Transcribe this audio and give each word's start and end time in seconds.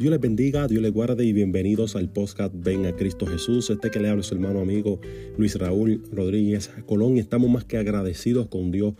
Dios 0.00 0.12
les 0.12 0.20
bendiga, 0.22 0.66
Dios 0.66 0.80
les 0.80 0.94
guarde 0.94 1.26
y 1.26 1.34
bienvenidos 1.34 1.94
al 1.94 2.08
podcast 2.08 2.54
Ven 2.56 2.86
a 2.86 2.96
Cristo 2.96 3.26
Jesús. 3.26 3.68
Este 3.68 3.90
que 3.90 4.00
le 4.00 4.08
habla 4.08 4.22
su 4.22 4.34
hermano 4.34 4.60
amigo 4.60 4.98
Luis 5.36 5.58
Raúl 5.58 6.02
Rodríguez 6.10 6.70
Colón 6.86 7.18
estamos 7.18 7.50
más 7.50 7.66
que 7.66 7.76
agradecidos 7.76 8.46
con 8.46 8.70
Dios 8.70 8.94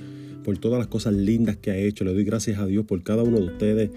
por 0.44 0.58
todas 0.58 0.78
las 0.78 0.88
cosas 0.88 1.14
lindas 1.14 1.56
que 1.56 1.70
ha 1.70 1.76
hecho. 1.78 2.04
Le 2.04 2.12
doy 2.12 2.24
gracias 2.24 2.58
a 2.58 2.66
Dios 2.66 2.84
por 2.84 3.02
cada 3.02 3.22
uno 3.22 3.38
de 3.38 3.46
ustedes. 3.46 3.90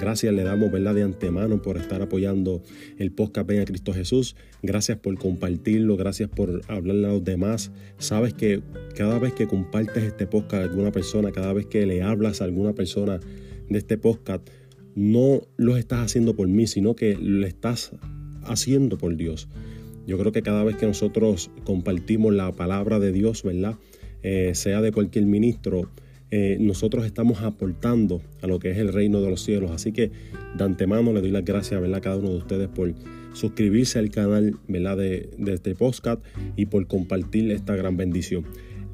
Gracias 0.00 0.34
le 0.34 0.42
damos, 0.42 0.72
¿verdad? 0.72 0.96
De 0.96 1.04
antemano 1.04 1.62
por 1.62 1.76
estar 1.76 2.02
apoyando 2.02 2.60
el 2.98 3.12
podcast 3.12 3.46
Ven 3.46 3.60
a 3.60 3.64
Cristo 3.64 3.92
Jesús. 3.92 4.34
Gracias 4.60 4.98
por 4.98 5.16
compartirlo. 5.16 5.96
Gracias 5.96 6.28
por 6.28 6.62
hablarle 6.66 7.06
a 7.06 7.12
los 7.12 7.22
demás. 7.22 7.70
Sabes 7.98 8.34
que 8.34 8.62
cada 8.96 9.20
vez 9.20 9.32
que 9.32 9.46
compartes 9.46 10.02
este 10.02 10.26
podcast 10.26 10.64
a 10.64 10.70
alguna 10.70 10.90
persona, 10.90 11.30
cada 11.30 11.52
vez 11.52 11.66
que 11.66 11.86
le 11.86 12.02
hablas 12.02 12.40
a 12.40 12.46
alguna 12.46 12.72
persona 12.72 13.20
de 13.68 13.78
este 13.78 13.96
podcast, 13.96 14.48
no 14.98 15.42
lo 15.56 15.76
estás 15.76 16.00
haciendo 16.00 16.34
por 16.34 16.48
mí, 16.48 16.66
sino 16.66 16.96
que 16.96 17.16
lo 17.16 17.46
estás 17.46 17.92
haciendo 18.42 18.98
por 18.98 19.16
Dios. 19.16 19.48
Yo 20.08 20.18
creo 20.18 20.32
que 20.32 20.42
cada 20.42 20.64
vez 20.64 20.74
que 20.74 20.86
nosotros 20.86 21.52
compartimos 21.62 22.34
la 22.34 22.50
palabra 22.50 22.98
de 22.98 23.12
Dios, 23.12 23.44
¿verdad? 23.44 23.76
Eh, 24.24 24.56
sea 24.56 24.80
de 24.80 24.90
cualquier 24.90 25.26
ministro, 25.26 25.88
eh, 26.32 26.56
nosotros 26.58 27.06
estamos 27.06 27.42
aportando 27.42 28.20
a 28.42 28.48
lo 28.48 28.58
que 28.58 28.72
es 28.72 28.78
el 28.78 28.92
reino 28.92 29.20
de 29.20 29.30
los 29.30 29.40
cielos. 29.40 29.70
Así 29.70 29.92
que 29.92 30.10
de 30.56 30.64
antemano 30.64 31.12
le 31.12 31.20
doy 31.20 31.30
las 31.30 31.44
gracias 31.44 31.80
¿verdad? 31.80 31.98
a 31.98 32.00
cada 32.00 32.16
uno 32.16 32.30
de 32.30 32.38
ustedes 32.38 32.66
por 32.66 32.92
suscribirse 33.34 34.00
al 34.00 34.10
canal 34.10 34.56
¿verdad? 34.66 34.96
De, 34.96 35.30
de 35.38 35.54
este 35.54 35.76
podcast 35.76 36.24
y 36.56 36.66
por 36.66 36.84
compartir 36.88 37.52
esta 37.52 37.76
gran 37.76 37.96
bendición. 37.96 38.44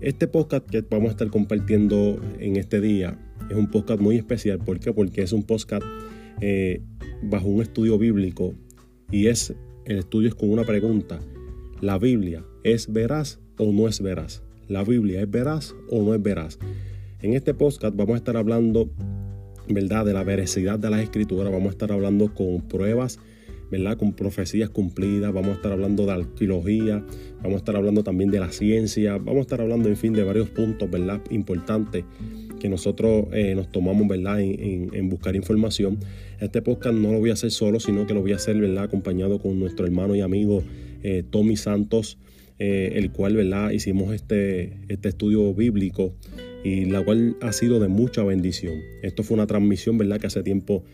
Este 0.02 0.28
podcast 0.28 0.68
que 0.68 0.82
vamos 0.82 1.08
a 1.08 1.12
estar 1.12 1.28
compartiendo 1.28 2.20
en 2.40 2.56
este 2.56 2.82
día 2.82 3.18
es 3.50 3.56
un 3.56 3.70
podcast 3.70 4.00
muy 4.00 4.16
especial. 4.16 4.58
¿Por 4.58 4.80
qué? 4.80 4.92
Porque 4.92 5.22
es 5.22 5.32
un 5.32 5.42
podcast 5.42 5.84
eh, 6.40 6.82
bajo 7.22 7.48
un 7.48 7.62
estudio 7.62 7.98
bíblico 7.98 8.54
y 9.10 9.26
es 9.26 9.54
el 9.84 9.98
estudio 9.98 10.28
es 10.28 10.34
con 10.34 10.50
una 10.50 10.64
pregunta. 10.64 11.20
¿La 11.80 11.98
Biblia 11.98 12.44
es 12.62 12.90
veraz 12.90 13.38
o 13.58 13.70
no 13.72 13.86
es 13.86 14.00
veraz? 14.00 14.42
¿La 14.68 14.82
Biblia 14.82 15.20
es 15.20 15.30
veraz 15.30 15.74
o 15.90 16.02
no 16.02 16.14
es 16.14 16.22
veraz? 16.22 16.58
En 17.20 17.34
este 17.34 17.52
podcast 17.52 17.94
vamos 17.94 18.14
a 18.14 18.16
estar 18.16 18.36
hablando, 18.36 18.90
¿verdad?, 19.68 20.06
de 20.06 20.14
la 20.14 20.24
veracidad 20.24 20.78
de 20.78 20.90
las 20.90 21.02
escrituras. 21.02 21.52
Vamos 21.52 21.68
a 21.68 21.70
estar 21.72 21.92
hablando 21.92 22.32
con 22.32 22.62
pruebas, 22.62 23.18
¿verdad?, 23.70 23.98
con 23.98 24.14
profecías 24.14 24.70
cumplidas. 24.70 25.32
Vamos 25.32 25.50
a 25.50 25.54
estar 25.54 25.72
hablando 25.72 26.06
de 26.06 26.12
arqueología. 26.12 27.04
Vamos 27.42 27.54
a 27.54 27.58
estar 27.58 27.76
hablando 27.76 28.02
también 28.02 28.30
de 28.30 28.40
la 28.40 28.52
ciencia. 28.52 29.18
Vamos 29.18 29.38
a 29.38 29.40
estar 29.42 29.60
hablando, 29.60 29.90
en 29.90 29.96
fin, 29.96 30.14
de 30.14 30.24
varios 30.24 30.48
puntos, 30.48 30.90
¿verdad?, 30.90 31.20
importantes 31.30 32.04
que 32.64 32.70
nosotros 32.70 33.26
eh, 33.34 33.54
nos 33.54 33.70
tomamos 33.70 34.08
¿verdad? 34.08 34.40
En, 34.40 35.10
buscar 35.10 35.36
información. 35.36 35.98
Este 36.40 36.62
podcast 36.62 36.96
no 36.96 37.12
lo 37.12 37.18
voy 37.18 37.28
a 37.28 37.34
hacer 37.34 37.50
solo, 37.50 37.78
sino 37.78 38.06
que 38.06 38.14
lo 38.14 38.22
voy 38.22 38.32
a 38.32 38.36
hacer 38.36 38.56
¿verdad? 38.56 38.84
acompañado 38.84 39.38
con 39.38 39.60
nuestro 39.60 39.84
hermano 39.84 40.16
y 40.16 40.22
amigo 40.22 40.62
eh, 41.02 41.24
Tommy 41.28 41.58
Santos, 41.58 42.16
eh, 42.58 42.92
el 42.94 43.10
cual 43.10 43.36
¿verdad? 43.36 43.70
hicimos 43.72 44.14
este, 44.14 44.78
este 44.88 45.10
estudio 45.10 45.52
bíblico 45.52 46.14
y 46.64 46.86
la 46.86 47.04
cual 47.04 47.36
ha 47.42 47.52
sido 47.52 47.80
de 47.80 47.88
mucha 47.88 48.24
bendición. 48.24 48.80
Esto 49.02 49.24
fue 49.24 49.34
una 49.34 49.46
transmisión 49.46 49.98
¿verdad? 49.98 50.18
que 50.18 50.28
hace 50.28 50.42
tiempo 50.42 50.84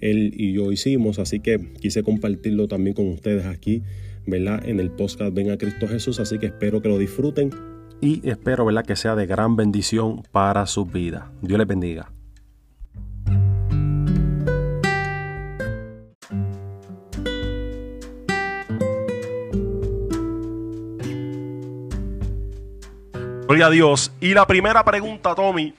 él 0.00 0.34
y 0.36 0.54
yo 0.54 0.72
hicimos, 0.72 1.20
así 1.20 1.38
que 1.38 1.60
quise 1.80 2.02
compartirlo 2.02 2.66
también 2.66 2.94
con 2.94 3.06
ustedes 3.06 3.46
aquí, 3.46 3.84
¿verdad? 4.26 4.68
En 4.68 4.80
el 4.80 4.90
podcast 4.90 5.32
Ven 5.32 5.52
a 5.52 5.58
Cristo 5.58 5.86
Jesús, 5.86 6.18
así 6.18 6.40
que 6.40 6.46
espero 6.46 6.82
que 6.82 6.88
lo 6.88 6.98
disfruten 6.98 7.50
y 8.00 8.28
espero 8.28 8.64
¿verdad? 8.64 8.84
que 8.84 8.96
sea 8.96 9.14
de 9.14 9.26
gran 9.26 9.56
bendición 9.56 10.22
para 10.32 10.66
su 10.66 10.84
vida. 10.86 11.30
Dios 11.42 11.58
les 11.58 11.66
bendiga. 11.66 12.10
Gloria 23.46 23.66
a 23.66 23.70
Dios. 23.70 24.12
Y 24.20 24.32
la 24.32 24.46
primera 24.46 24.84
pregunta, 24.84 25.34
Tommy, 25.34 25.74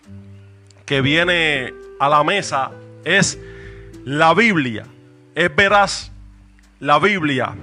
que 0.85 0.99
viene 0.99 1.73
a 2.01 2.09
la 2.09 2.21
mesa 2.21 2.71
es, 3.05 3.39
¿la 4.03 4.33
Biblia 4.33 4.85
es 5.35 5.55
veraz? 5.55 6.11
La 6.81 6.99
Biblia 6.99 7.55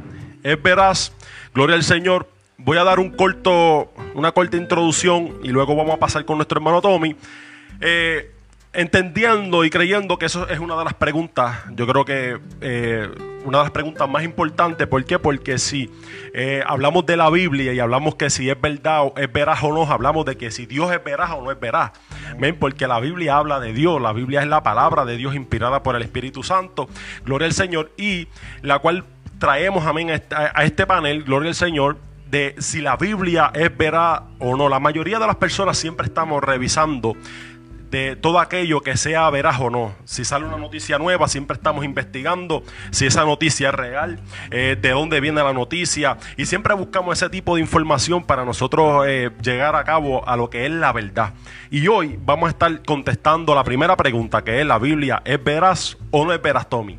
es 0.42 0.62
veraz. 0.62 1.12
Gloria 1.52 1.76
al 1.76 1.82
Señor 1.82 2.26
voy 2.56 2.78
a 2.78 2.84
dar 2.84 3.00
un 3.00 3.10
corto, 3.10 3.92
una 4.18 4.32
corta 4.32 4.56
introducción 4.56 5.34
y 5.42 5.48
luego 5.48 5.76
vamos 5.76 5.94
a 5.94 5.98
pasar 5.98 6.24
con 6.24 6.38
nuestro 6.38 6.58
hermano 6.58 6.80
Tommy. 6.80 7.16
Eh, 7.80 8.32
entendiendo 8.72 9.64
y 9.64 9.70
creyendo 9.70 10.18
que 10.18 10.26
eso 10.26 10.48
es 10.48 10.58
una 10.58 10.76
de 10.76 10.84
las 10.84 10.94
preguntas, 10.94 11.56
yo 11.74 11.86
creo 11.86 12.04
que 12.04 12.38
eh, 12.60 13.08
una 13.44 13.58
de 13.58 13.64
las 13.64 13.70
preguntas 13.70 14.08
más 14.08 14.24
importantes. 14.24 14.86
¿Por 14.86 15.04
qué? 15.04 15.18
Porque 15.18 15.58
si 15.58 15.90
eh, 16.34 16.62
hablamos 16.66 17.06
de 17.06 17.16
la 17.16 17.30
Biblia 17.30 17.72
y 17.72 17.80
hablamos 17.80 18.16
que 18.16 18.28
si 18.30 18.50
es 18.50 18.60
verdad 18.60 19.04
o 19.04 19.14
es 19.16 19.32
veraz 19.32 19.62
o 19.62 19.72
no, 19.72 19.90
hablamos 19.90 20.26
de 20.26 20.36
que 20.36 20.50
si 20.50 20.66
Dios 20.66 20.92
es 20.92 21.02
veraz 21.02 21.30
o 21.30 21.42
no 21.42 21.50
es 21.50 21.58
veraz. 21.58 21.92
¿Ven? 22.38 22.56
Porque 22.56 22.86
la 22.86 23.00
Biblia 23.00 23.36
habla 23.36 23.58
de 23.60 23.72
Dios, 23.72 24.00
la 24.02 24.12
Biblia 24.12 24.42
es 24.42 24.48
la 24.48 24.62
palabra 24.62 25.04
de 25.04 25.16
Dios 25.16 25.34
inspirada 25.34 25.82
por 25.82 25.96
el 25.96 26.02
Espíritu 26.02 26.42
Santo, 26.42 26.88
gloria 27.24 27.46
al 27.46 27.54
Señor, 27.54 27.90
y 27.96 28.28
la 28.62 28.80
cual 28.80 29.04
traemos 29.38 29.86
amén, 29.86 30.10
a 30.10 30.64
este 30.64 30.86
panel, 30.86 31.22
gloria 31.22 31.48
al 31.48 31.54
Señor, 31.54 31.96
de 32.30 32.54
si 32.58 32.80
la 32.80 32.96
Biblia 32.96 33.50
es 33.54 33.76
veraz 33.76 34.22
o 34.38 34.56
no. 34.56 34.68
La 34.68 34.80
mayoría 34.80 35.18
de 35.18 35.26
las 35.26 35.36
personas 35.36 35.78
siempre 35.78 36.06
estamos 36.06 36.42
revisando 36.42 37.16
de 37.90 38.16
todo 38.16 38.38
aquello 38.38 38.80
que 38.80 38.96
sea 38.96 39.28
veraz 39.30 39.60
o 39.60 39.70
no. 39.70 39.94
Si 40.04 40.24
sale 40.24 40.44
una 40.44 40.56
noticia 40.56 40.98
nueva, 40.98 41.28
siempre 41.28 41.56
estamos 41.56 41.84
investigando 41.84 42.62
si 42.90 43.06
esa 43.06 43.24
noticia 43.24 43.68
es 43.68 43.74
real, 43.74 44.20
eh, 44.50 44.76
de 44.80 44.90
dónde 44.90 45.20
viene 45.20 45.42
la 45.42 45.52
noticia, 45.52 46.18
y 46.36 46.46
siempre 46.46 46.74
buscamos 46.74 47.18
ese 47.18 47.30
tipo 47.30 47.54
de 47.54 47.62
información 47.62 48.24
para 48.24 48.44
nosotros 48.44 49.06
eh, 49.06 49.30
llegar 49.42 49.74
a 49.74 49.84
cabo 49.84 50.26
a 50.28 50.36
lo 50.36 50.50
que 50.50 50.66
es 50.66 50.72
la 50.72 50.92
verdad. 50.92 51.34
Y 51.70 51.86
hoy 51.88 52.18
vamos 52.22 52.48
a 52.48 52.50
estar 52.50 52.82
contestando 52.82 53.54
la 53.54 53.64
primera 53.64 53.96
pregunta, 53.96 54.42
que 54.42 54.60
es 54.60 54.66
la 54.66 54.78
Biblia, 54.78 55.22
¿es 55.24 55.42
veraz 55.42 55.96
o 56.10 56.24
no 56.24 56.32
es 56.32 56.42
veraz, 56.42 56.68
Tommy? 56.68 56.98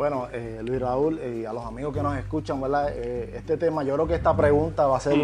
Bueno, 0.00 0.28
eh, 0.32 0.62
Luis 0.64 0.80
Raúl 0.80 1.20
y 1.20 1.44
a 1.44 1.52
los 1.52 1.62
amigos 1.62 1.92
que 1.92 2.02
nos 2.02 2.16
escuchan, 2.16 2.58
¿verdad? 2.58 2.88
Eh, 2.90 3.34
este 3.36 3.58
tema, 3.58 3.82
yo 3.82 3.92
creo 3.96 4.06
que 4.06 4.14
esta 4.14 4.34
pregunta 4.34 4.86
va 4.86 4.96
a 4.96 5.00
ser, 5.00 5.14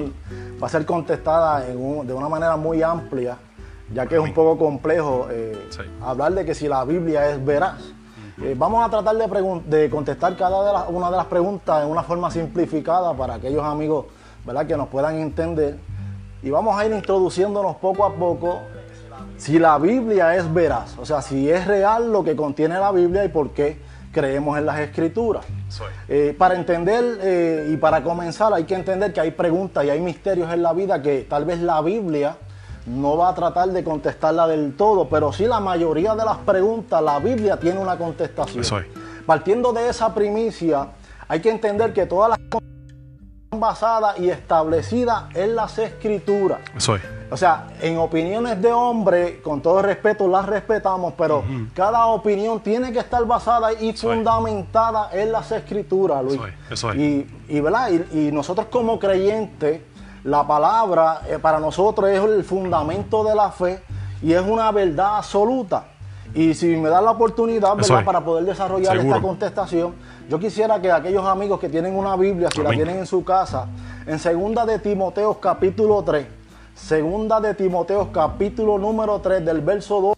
va 0.62 0.66
a 0.66 0.68
ser 0.68 0.84
contestada 0.84 1.60
de 1.60 1.74
una 1.74 2.28
manera 2.28 2.58
muy 2.58 2.82
amplia, 2.82 3.38
ya 3.90 4.06
que 4.06 4.16
es 4.16 4.20
un 4.20 4.34
poco 4.34 4.58
complejo 4.62 5.28
eh, 5.30 5.56
hablar 6.02 6.34
de 6.34 6.44
que 6.44 6.54
si 6.54 6.68
la 6.68 6.84
Biblia 6.84 7.30
es 7.30 7.42
veraz. 7.42 7.84
vamos 8.58 8.84
a 8.86 8.90
tratar 8.90 9.16
de, 9.16 9.62
de 9.64 9.88
contestar 9.88 10.36
cada 10.36 10.86
una 10.88 11.10
de 11.10 11.16
las 11.16 11.26
preguntas 11.26 11.82
en 11.82 11.90
una 11.90 12.02
forma 12.02 12.30
simplificada 12.30 13.14
para 13.14 13.36
aquellos 13.36 13.64
amigos 13.64 14.04
¿verdad? 14.44 14.66
que 14.66 14.76
nos 14.76 14.88
puedan 14.88 15.16
entender. 15.16 15.78
Y 16.42 16.50
vamos 16.50 16.78
a 16.78 16.84
ir 16.84 16.92
introduciéndonos 16.92 17.76
poco 17.76 18.04
a 18.04 18.12
poco 18.12 18.60
si 19.38 19.58
la 19.58 19.78
Biblia 19.78 20.36
es 20.36 20.52
veraz, 20.52 20.98
o 20.98 21.06
sea, 21.06 21.22
si 21.22 21.48
es 21.48 21.66
real 21.66 22.12
lo 22.12 22.22
que 22.22 22.36
contiene 22.36 22.78
la 22.78 22.92
Biblia 22.92 23.24
y 23.24 23.28
por 23.28 23.52
qué 23.52 23.85
creemos 24.16 24.56
en 24.56 24.64
las 24.64 24.80
escrituras. 24.80 25.44
Eh, 26.08 26.34
para 26.38 26.54
entender 26.54 27.18
eh, 27.20 27.68
y 27.70 27.76
para 27.76 28.02
comenzar 28.02 28.54
hay 28.54 28.64
que 28.64 28.74
entender 28.74 29.12
que 29.12 29.20
hay 29.20 29.30
preguntas 29.30 29.84
y 29.84 29.90
hay 29.90 30.00
misterios 30.00 30.50
en 30.54 30.62
la 30.62 30.72
vida 30.72 31.02
que 31.02 31.26
tal 31.28 31.44
vez 31.44 31.60
la 31.60 31.82
Biblia 31.82 32.38
no 32.86 33.18
va 33.18 33.28
a 33.28 33.34
tratar 33.34 33.68
de 33.68 33.84
contestarla 33.84 34.46
del 34.46 34.74
todo, 34.74 35.06
pero 35.10 35.34
sí 35.34 35.44
la 35.44 35.60
mayoría 35.60 36.14
de 36.14 36.24
las 36.24 36.38
preguntas 36.38 37.02
la 37.02 37.18
Biblia 37.18 37.58
tiene 37.58 37.78
una 37.78 37.98
contestación. 37.98 38.64
Partiendo 39.26 39.74
de 39.74 39.90
esa 39.90 40.14
primicia, 40.14 40.88
hay 41.28 41.40
que 41.40 41.50
entender 41.50 41.92
que 41.92 42.06
todas 42.06 42.30
las 42.30 42.38
basadas 43.50 44.18
y 44.18 44.30
establecidas 44.30 45.24
en 45.34 45.56
las 45.56 45.78
escrituras. 45.78 46.60
O 47.30 47.36
sea, 47.36 47.66
en 47.80 47.98
opiniones 47.98 48.60
de 48.62 48.72
hombre, 48.72 49.40
con 49.42 49.60
todo 49.60 49.82
respeto, 49.82 50.28
las 50.28 50.46
respetamos, 50.46 51.14
pero 51.18 51.42
cada 51.74 52.06
opinión 52.06 52.60
tiene 52.60 52.92
que 52.92 53.00
estar 53.00 53.24
basada 53.26 53.72
y 53.72 53.92
fundamentada 53.94 55.10
en 55.12 55.32
las 55.32 55.50
escrituras, 55.50 56.22
Luis. 56.22 56.40
Y, 56.96 57.26
y, 57.48 57.60
¿verdad? 57.60 57.90
Y, 58.12 58.30
nosotros 58.30 58.68
como 58.70 58.98
creyentes, 58.98 59.80
la 60.22 60.46
palabra 60.46 61.22
eh, 61.28 61.38
para 61.40 61.58
nosotros 61.58 62.08
es 62.10 62.22
el 62.22 62.44
fundamento 62.44 63.24
de 63.24 63.34
la 63.34 63.50
fe 63.50 63.82
y 64.22 64.32
es 64.32 64.42
una 64.42 64.70
verdad 64.70 65.18
absoluta. 65.18 65.84
Y 66.34 66.54
si 66.54 66.76
me 66.76 66.88
da 66.88 67.00
la 67.00 67.12
oportunidad, 67.12 67.74
¿verdad? 67.76 68.04
Para 68.04 68.20
poder 68.20 68.44
desarrollar 68.44 68.96
esta 68.98 69.20
contestación, 69.20 69.94
yo 70.28 70.38
quisiera 70.38 70.80
que 70.80 70.92
aquellos 70.92 71.24
amigos 71.24 71.58
que 71.58 71.68
tienen 71.68 71.96
una 71.96 72.16
Biblia, 72.16 72.48
si 72.54 72.62
la 72.62 72.70
tienen 72.70 72.98
en 72.98 73.06
su 73.06 73.24
casa, 73.24 73.66
en 74.06 74.18
segunda 74.18 74.66
de 74.66 74.78
Timoteo 74.78 75.40
capítulo 75.40 76.02
3, 76.02 76.26
segunda 76.76 77.40
de 77.40 77.54
Timoteo 77.54 78.12
capítulo 78.12 78.78
número 78.78 79.18
3 79.20 79.44
del 79.44 79.62
verso 79.62 80.00
2 80.00 80.16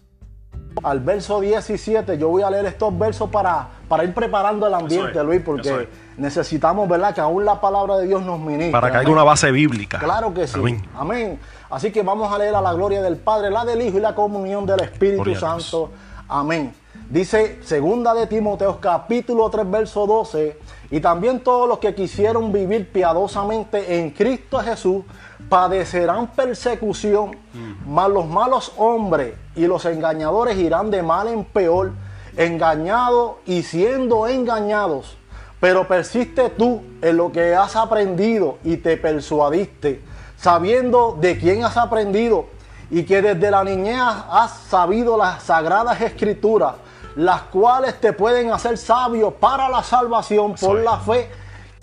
al 0.83 0.99
verso 0.99 1.41
17, 1.41 2.17
yo 2.17 2.29
voy 2.29 2.43
a 2.43 2.49
leer 2.49 2.65
estos 2.65 2.97
versos 2.97 3.29
para, 3.29 3.67
para 3.87 4.03
ir 4.03 4.13
preparando 4.13 4.65
el 4.67 4.73
ambiente, 4.73 5.21
Luis, 5.23 5.41
porque 5.43 5.89
necesitamos, 6.15 6.87
¿verdad?, 6.87 7.13
que 7.13 7.19
aún 7.19 7.43
la 7.43 7.59
palabra 7.59 7.97
de 7.97 8.07
Dios 8.07 8.23
nos 8.23 8.39
ministre. 8.39 8.71
Para 8.71 8.91
que 8.91 8.97
haya 8.97 9.09
una 9.09 9.23
base 9.23 9.51
bíblica. 9.51 9.99
Claro 9.99 10.33
que 10.33 10.47
sí. 10.47 10.59
Amén. 10.95 11.39
Así 11.69 11.91
que 11.91 12.01
vamos 12.01 12.31
a 12.31 12.37
leer 12.37 12.55
a 12.55 12.61
la 12.61 12.73
gloria 12.73 13.01
del 13.01 13.17
Padre, 13.17 13.49
la 13.49 13.65
del 13.65 13.81
Hijo 13.81 13.97
y 13.97 14.01
la 14.01 14.15
comunión 14.15 14.65
del 14.65 14.81
Espíritu 14.81 15.35
Santo. 15.35 15.91
Amén. 16.29 16.73
Dice 17.09 17.57
segunda 17.63 18.13
de 18.13 18.27
Timoteo 18.27 18.79
capítulo 18.79 19.49
3 19.49 19.71
verso 19.71 20.05
12, 20.05 20.59
y 20.91 20.99
también 20.99 21.39
todos 21.39 21.67
los 21.67 21.79
que 21.79 21.95
quisieron 21.95 22.51
vivir 22.51 22.91
piadosamente 22.91 23.97
en 23.97 24.11
Cristo 24.11 24.59
Jesús 24.59 25.05
padecerán 25.49 26.27
persecución, 26.27 27.31
mm. 27.51 27.91
mas 27.91 28.09
los 28.09 28.27
malos 28.27 28.73
hombres 28.77 29.33
y 29.55 29.65
los 29.65 29.85
engañadores 29.85 30.55
irán 30.59 30.91
de 30.91 31.01
mal 31.01 31.27
en 31.29 31.45
peor, 31.45 31.93
engañados 32.37 33.37
y 33.47 33.63
siendo 33.63 34.27
engañados. 34.27 35.17
Pero 35.59 35.87
persiste 35.87 36.49
tú 36.49 36.83
en 37.01 37.17
lo 37.17 37.31
que 37.31 37.55
has 37.55 37.75
aprendido 37.75 38.59
y 38.63 38.77
te 38.77 38.97
persuadiste, 38.97 39.99
sabiendo 40.37 41.17
de 41.19 41.39
quién 41.39 41.63
has 41.63 41.75
aprendido 41.75 42.45
y 42.91 43.01
que 43.01 43.23
desde 43.23 43.49
la 43.49 43.63
niñez 43.63 43.99
has 43.99 44.59
sabido 44.69 45.17
las 45.17 45.41
sagradas 45.41 45.99
escrituras, 46.01 46.75
las 47.19 47.41
cuales 47.41 47.99
te 47.99 48.13
pueden 48.13 48.49
hacer 48.49 48.77
sabio 48.77 49.31
para 49.31 49.67
la 49.67 49.83
salvación 49.83 50.55
por 50.55 50.79
la 50.79 50.97
fe 50.99 51.29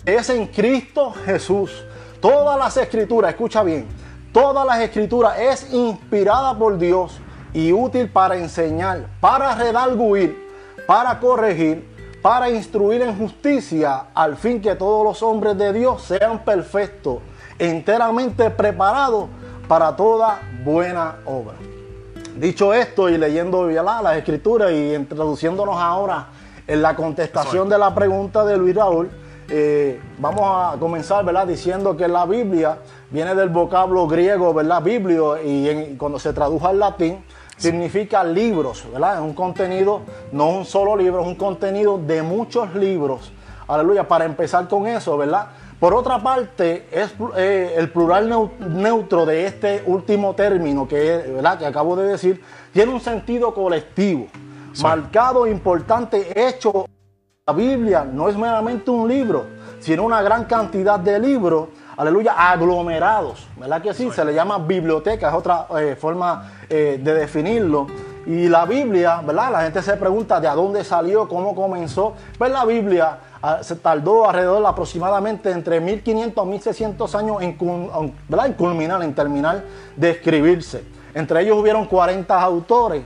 es 0.03 0.31
en 0.31 0.47
Cristo 0.47 1.13
Jesús. 1.25 1.85
Todas 2.19 2.57
las 2.57 2.75
escrituras, 2.75 3.29
escucha 3.29 3.61
bien, 3.61 3.87
todas 4.33 4.65
las 4.65 4.79
escrituras 4.79 5.37
es 5.37 5.71
inspirada 5.71 6.57
por 6.57 6.79
Dios 6.79 7.19
y 7.53 7.71
útil 7.71 8.09
para 8.09 8.35
enseñar, 8.35 9.05
para 9.21 9.53
redarguir, 9.53 10.43
para 10.87 11.19
corregir, 11.19 11.87
para 12.23 12.49
instruir 12.49 13.03
en 13.03 13.15
justicia, 13.15 14.05
al 14.15 14.37
fin 14.37 14.59
que 14.59 14.73
todos 14.73 15.03
los 15.03 15.21
hombres 15.21 15.55
de 15.55 15.71
Dios 15.71 16.01
sean 16.01 16.43
perfectos, 16.43 17.19
enteramente 17.59 18.49
preparados 18.49 19.27
para 19.67 19.95
toda 19.95 20.39
buena 20.63 21.17
obra. 21.25 21.76
Dicho 22.37 22.71
esto 22.71 23.09
y 23.09 23.17
leyendo 23.17 23.67
las 23.67 24.15
escrituras 24.15 24.71
y 24.71 24.93
introduciéndonos 24.93 25.75
ahora 25.75 26.27
en 26.67 26.83
la 26.83 26.95
contestación 26.95 27.67
de 27.67 27.79
la 27.79 27.95
pregunta 27.95 28.45
de 28.45 28.55
Luis 28.57 28.75
Raúl, 28.75 29.09
eh, 29.49 29.99
vamos 30.19 30.43
a 30.45 30.77
comenzar 30.77 31.25
¿verdad? 31.25 31.47
diciendo 31.47 31.97
que 31.97 32.07
la 32.07 32.27
Biblia 32.27 32.77
viene 33.09 33.33
del 33.33 33.49
vocablo 33.49 34.07
griego, 34.07 34.53
¿verdad? 34.53 34.83
Biblio, 34.83 35.41
y 35.43 35.95
cuando 35.97 36.19
se 36.19 36.31
tradujo 36.31 36.67
al 36.67 36.77
latín, 36.77 37.23
significa 37.57 38.23
libros, 38.23 38.85
¿verdad? 38.93 39.15
Es 39.15 39.21
un 39.21 39.33
contenido, 39.33 40.01
no 40.31 40.49
un 40.49 40.65
solo 40.65 40.95
libro, 40.95 41.21
es 41.21 41.27
un 41.27 41.35
contenido 41.35 41.97
de 41.97 42.21
muchos 42.21 42.75
libros. 42.75 43.31
Aleluya, 43.67 44.07
para 44.07 44.25
empezar 44.25 44.67
con 44.67 44.85
eso, 44.85 45.17
¿verdad? 45.17 45.47
Por 45.79 45.93
otra 45.93 46.17
parte, 46.19 46.87
es 46.91 47.13
eh, 47.35 47.75
el 47.77 47.91
plural 47.91 48.49
neutro 48.59 49.25
de 49.27 49.45
este 49.45 49.83
último 49.85 50.33
término 50.33 50.87
que, 50.87 51.17
¿verdad? 51.35 51.59
que 51.59 51.65
acabo 51.67 51.95
de 51.95 52.07
decir, 52.07 52.41
tiene 52.73 52.91
un 52.91 52.99
sentido 52.99 53.53
colectivo, 53.53 54.27
marcado, 54.81 55.45
importante, 55.45 56.47
hecho. 56.47 56.87
La 57.45 57.53
Biblia 57.53 58.03
no 58.03 58.27
es 58.27 58.35
meramente 58.35 58.89
un 58.89 59.07
libro, 59.07 59.45
sino 59.79 60.03
una 60.03 60.21
gran 60.21 60.45
cantidad 60.45 60.99
de 60.99 61.19
libros 61.19 61.69
aleluya, 61.97 62.33
aglomerados, 62.33 63.47
¿verdad 63.57 63.81
que 63.81 63.93
sí? 63.93 64.09
Se 64.11 64.23
le 64.23 64.33
llama 64.33 64.59
biblioteca, 64.59 65.29
es 65.29 65.33
otra 65.33 65.67
eh, 65.79 65.95
forma 65.99 66.51
eh, 66.69 66.99
de 67.01 67.13
definirlo. 67.13 67.87
Y 68.25 68.47
la 68.47 68.65
Biblia, 68.65 69.21
¿verdad? 69.25 69.51
La 69.51 69.61
gente 69.61 69.81
se 69.81 69.95
pregunta 69.97 70.39
de 70.39 70.47
a 70.47 70.53
dónde 70.53 70.83
salió, 70.83 71.27
cómo 71.27 71.55
comenzó. 71.55 72.13
Pues 72.37 72.51
la 72.51 72.65
Biblia 72.65 73.17
se 73.61 73.75
tardó 73.75 74.27
alrededor 74.27 74.65
aproximadamente 74.65 75.51
entre 75.51 75.79
1500 75.79 76.43
a 76.43 76.45
1600 76.45 77.15
años 77.15 77.41
en, 77.41 77.53
culminar, 77.53 79.03
en 79.03 79.13
terminar 79.13 79.63
de 79.95 80.09
escribirse. 80.11 80.83
Entre 81.13 81.41
ellos 81.41 81.57
hubieron 81.57 81.85
40 81.85 82.39
autores 82.41 83.03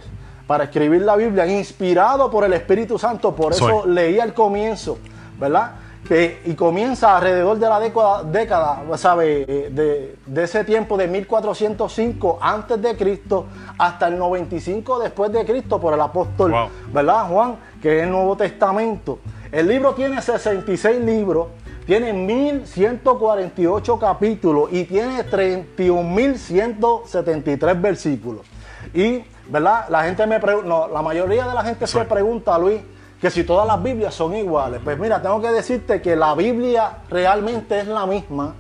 para 0.48 0.66
escribir 0.66 1.02
la 1.02 1.16
Biblia, 1.16 1.46
inspirado 1.48 2.30
por 2.30 2.44
el 2.44 2.54
Espíritu 2.54 2.98
Santo. 2.98 3.36
Por 3.36 3.54
eso 3.54 3.86
leía 3.86 4.24
el 4.24 4.34
comienzo, 4.34 4.98
¿verdad? 5.40 5.72
y 6.46 6.56
comienza 6.56 7.16
alrededor 7.16 7.58
de 7.58 7.70
la 7.70 7.80
década, 7.80 8.24
década 8.24 8.98
¿sabe? 8.98 9.46
De, 9.46 10.18
de, 10.26 10.44
ese 10.44 10.64
tiempo 10.66 10.98
de 10.98 11.08
1405 11.08 12.40
antes 12.42 12.82
de 12.82 12.98
Cristo 12.98 13.46
hasta 13.78 14.08
el 14.08 14.18
95 14.18 15.00
después 15.00 15.32
de 15.32 15.46
Cristo 15.46 15.80
por 15.80 15.94
el 15.94 16.02
apóstol, 16.02 16.54
¿verdad, 16.92 17.30
Juan? 17.30 17.56
Que 17.82 18.00
es 18.00 18.04
el 18.04 18.12
Nuevo 18.12 18.36
Testamento. 18.36 19.20
El 19.52 19.68
libro 19.68 19.94
tiene 19.94 20.22
66 20.22 21.02
libros, 21.02 21.48
tiene 21.86 22.14
1148 22.14 24.00
capítulos 24.00 24.70
y 24.72 24.86
tiene 24.86 25.26
31.173 25.26 27.82
versículos. 27.82 28.46
Y, 28.94 29.26
¿verdad? 29.50 29.90
La 29.90 30.06
gente 30.06 30.26
me 30.26 30.40
pregunta, 30.40 30.88
la 30.88 31.02
mayoría 31.02 31.46
de 31.48 31.54
la 31.54 31.66
gente 31.66 31.86
se 31.86 32.06
pregunta, 32.06 32.58
Luis, 32.58 32.80
que 33.20 33.30
si 33.30 33.44
todas 33.44 33.68
las 33.68 33.84
Biblias 33.84 34.16
son 34.16 34.38
iguales. 34.38 34.80
Pues 34.84 34.98
mira, 34.98 35.22
tengo 35.22 35.42
que 35.42 35.52
decirte 35.52 36.02
que 36.02 36.16
la 36.16 36.34
Biblia 36.34 37.00
realmente 37.10 37.78
es 37.80 37.88
la 37.88 38.06
misma. 38.06 38.56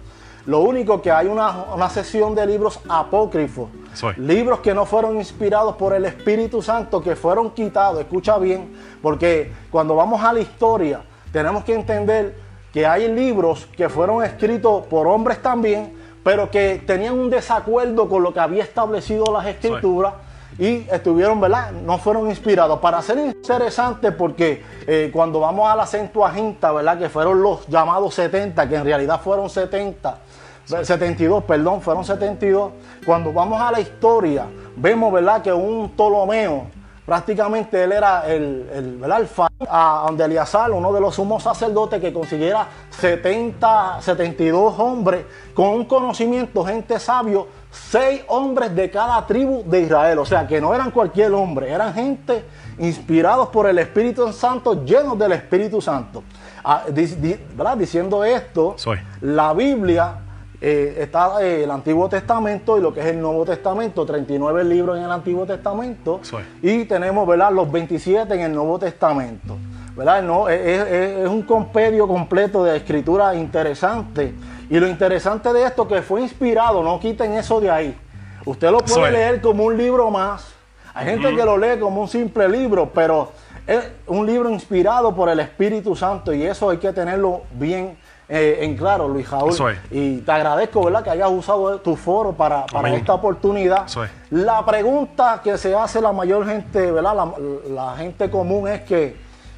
Lo 0.45 0.59
único 0.59 1.01
que 1.01 1.11
hay 1.11 1.27
una, 1.27 1.65
una 1.73 1.89
sesión 1.89 2.33
de 2.33 2.45
libros 2.45 2.79
apócrifos. 2.89 3.69
Libros 4.17 4.59
que 4.59 4.73
no 4.73 4.85
fueron 4.85 5.17
inspirados 5.17 5.75
por 5.75 5.93
el 5.93 6.05
Espíritu 6.05 6.61
Santo, 6.61 7.01
que 7.01 7.15
fueron 7.15 7.51
quitados. 7.51 7.99
Escucha 7.99 8.37
bien, 8.37 8.73
porque 9.01 9.51
cuando 9.69 9.95
vamos 9.95 10.23
a 10.23 10.33
la 10.33 10.39
historia, 10.39 11.01
tenemos 11.31 11.63
que 11.63 11.75
entender 11.75 12.35
que 12.73 12.85
hay 12.85 13.13
libros 13.13 13.67
que 13.75 13.89
fueron 13.89 14.23
escritos 14.23 14.85
por 14.87 15.07
hombres 15.07 15.41
también, 15.41 15.93
pero 16.23 16.49
que 16.49 16.81
tenían 16.85 17.19
un 17.19 17.29
desacuerdo 17.29 18.07
con 18.07 18.23
lo 18.23 18.33
que 18.33 18.39
había 18.39 18.63
establecido 18.63 19.25
las 19.31 19.45
escrituras 19.45 20.13
y 20.57 20.87
estuvieron, 20.91 21.39
¿verdad? 21.39 21.71
No 21.71 21.97
fueron 21.97 22.29
inspirados. 22.29 22.79
Para 22.79 23.01
ser 23.01 23.17
interesante, 23.17 24.11
porque 24.11 24.63
eh, 24.85 25.09
cuando 25.11 25.39
vamos 25.39 25.69
a 25.69 25.75
la 25.75 25.85
Centuaginta, 25.85 26.71
¿verdad? 26.71 26.99
Que 26.99 27.09
fueron 27.09 27.41
los 27.41 27.67
llamados 27.67 28.13
70, 28.15 28.69
que 28.69 28.75
en 28.75 28.85
realidad 28.85 29.19
fueron 29.21 29.49
70, 29.49 30.19
72, 30.83 31.43
perdón, 31.43 31.81
fueron 31.81 32.03
72. 32.03 32.71
Cuando 33.05 33.31
vamos 33.33 33.59
a 33.61 33.71
la 33.71 33.79
historia, 33.79 34.45
vemos, 34.75 35.11
¿verdad? 35.11 35.41
Que 35.41 35.53
un 35.53 35.89
Ptolomeo, 35.91 36.67
prácticamente 37.05 37.83
él 37.83 37.91
era 37.91 38.25
el, 38.27 38.69
el, 38.73 38.97
¿verdad? 38.97 39.21
el 39.21 39.27
a 39.69 40.03
donde 40.07 40.25
Eliasal, 40.25 40.71
uno 40.71 40.93
de 40.93 41.01
los 41.01 41.15
sumos 41.15 41.43
sacerdotes, 41.43 41.99
que 41.99 42.13
consiguiera 42.13 42.67
70, 42.89 44.01
72 44.01 44.79
hombres 44.79 45.25
con 45.53 45.67
un 45.67 45.85
conocimiento, 45.85 46.63
gente 46.65 46.99
sabio, 46.99 47.47
seis 47.69 48.23
hombres 48.27 48.75
de 48.75 48.89
cada 48.89 49.25
tribu 49.25 49.63
de 49.65 49.81
Israel. 49.81 50.19
O 50.19 50.25
sea, 50.25 50.47
que 50.47 50.61
no 50.61 50.73
eran 50.73 50.91
cualquier 50.91 51.33
hombre, 51.33 51.71
eran 51.71 51.93
gente 51.93 52.45
inspirados 52.79 53.49
por 53.49 53.67
el 53.67 53.77
Espíritu 53.79 54.31
Santo, 54.33 54.83
llenos 54.85 55.17
del 55.17 55.33
Espíritu 55.33 55.81
Santo. 55.81 56.23
Ah, 56.63 56.83
Diciendo 56.91 58.23
esto, 58.23 58.75
la 59.21 59.53
Biblia 59.53 60.15
eh, 60.63 60.97
está 60.99 61.43
eh, 61.43 61.63
el 61.63 61.71
Antiguo 61.71 62.07
Testamento 62.07 62.77
y 62.77 62.81
lo 62.81 62.93
que 62.93 62.99
es 62.99 63.07
el 63.07 63.19
Nuevo 63.19 63.43
Testamento, 63.45 64.05
39 64.05 64.63
libros 64.63 64.95
en 64.95 65.05
el 65.05 65.11
Antiguo 65.11 65.43
Testamento 65.43 66.21
y 66.61 66.85
tenemos 66.85 67.27
¿verdad? 67.27 67.51
los 67.51 67.71
27 67.71 68.31
en 68.31 68.41
el 68.41 68.53
Nuevo 68.53 68.77
Testamento. 68.77 69.57
¿verdad? 69.95 70.21
No, 70.21 70.47
es, 70.47 70.87
es, 70.87 71.27
un 71.27 71.41
compendio 71.41 72.07
completo 72.07 72.63
de 72.63 72.77
escritura 72.77 73.33
interesante 73.35 74.35
y 74.69 74.79
lo 74.79 74.87
interesante 74.87 75.51
de 75.51 75.65
esto 75.65 75.87
que 75.87 76.03
fue 76.03 76.21
inspirado, 76.21 76.83
no 76.83 76.99
quiten 76.99 77.33
eso 77.33 77.59
de 77.59 77.71
ahí. 77.71 77.97
Usted 78.45 78.69
lo 78.69 78.79
puede 78.79 79.11
leer 79.11 79.41
como 79.41 79.65
un 79.65 79.75
libro 79.75 80.11
más. 80.11 80.53
Hay 80.93 81.07
gente 81.07 81.35
que 81.35 81.43
lo 81.43 81.57
lee 81.57 81.79
como 81.79 82.01
un 82.01 82.07
simple 82.07 82.47
libro, 82.47 82.91
pero 82.93 83.31
es 83.65 83.89
un 84.07 84.25
libro 84.25 84.49
inspirado 84.49 85.15
por 85.15 85.29
el 85.29 85.39
Espíritu 85.39 85.95
Santo 85.95 86.33
y 86.33 86.43
eso 86.43 86.69
hay 86.69 86.77
que 86.77 86.93
tenerlo 86.93 87.41
bien 87.53 87.97
eh, 88.33 88.59
en 88.63 88.77
claro, 88.77 89.09
Luis 89.09 89.27
Jaúl. 89.27 89.53
Y 89.91 90.19
te 90.19 90.31
agradezco, 90.31 90.85
¿verdad?, 90.85 91.03
que 91.03 91.09
hayas 91.09 91.29
usado 91.29 91.81
tu 91.81 91.97
foro 91.97 92.31
para, 92.31 92.65
esta 92.95 93.13
oportunidad. 93.13 93.85
La 94.29 94.65
pregunta 94.65 95.41
que 95.43 95.57
se 95.57 95.75
hace 95.75 95.99
la 95.99 96.13
mayor 96.13 96.47
gente, 96.47 96.91
¿verdad?, 96.91 97.13
la, 97.69 97.95
gente 97.97 98.29
común 98.29 98.69
es 98.69 98.83
que, 98.83 99.17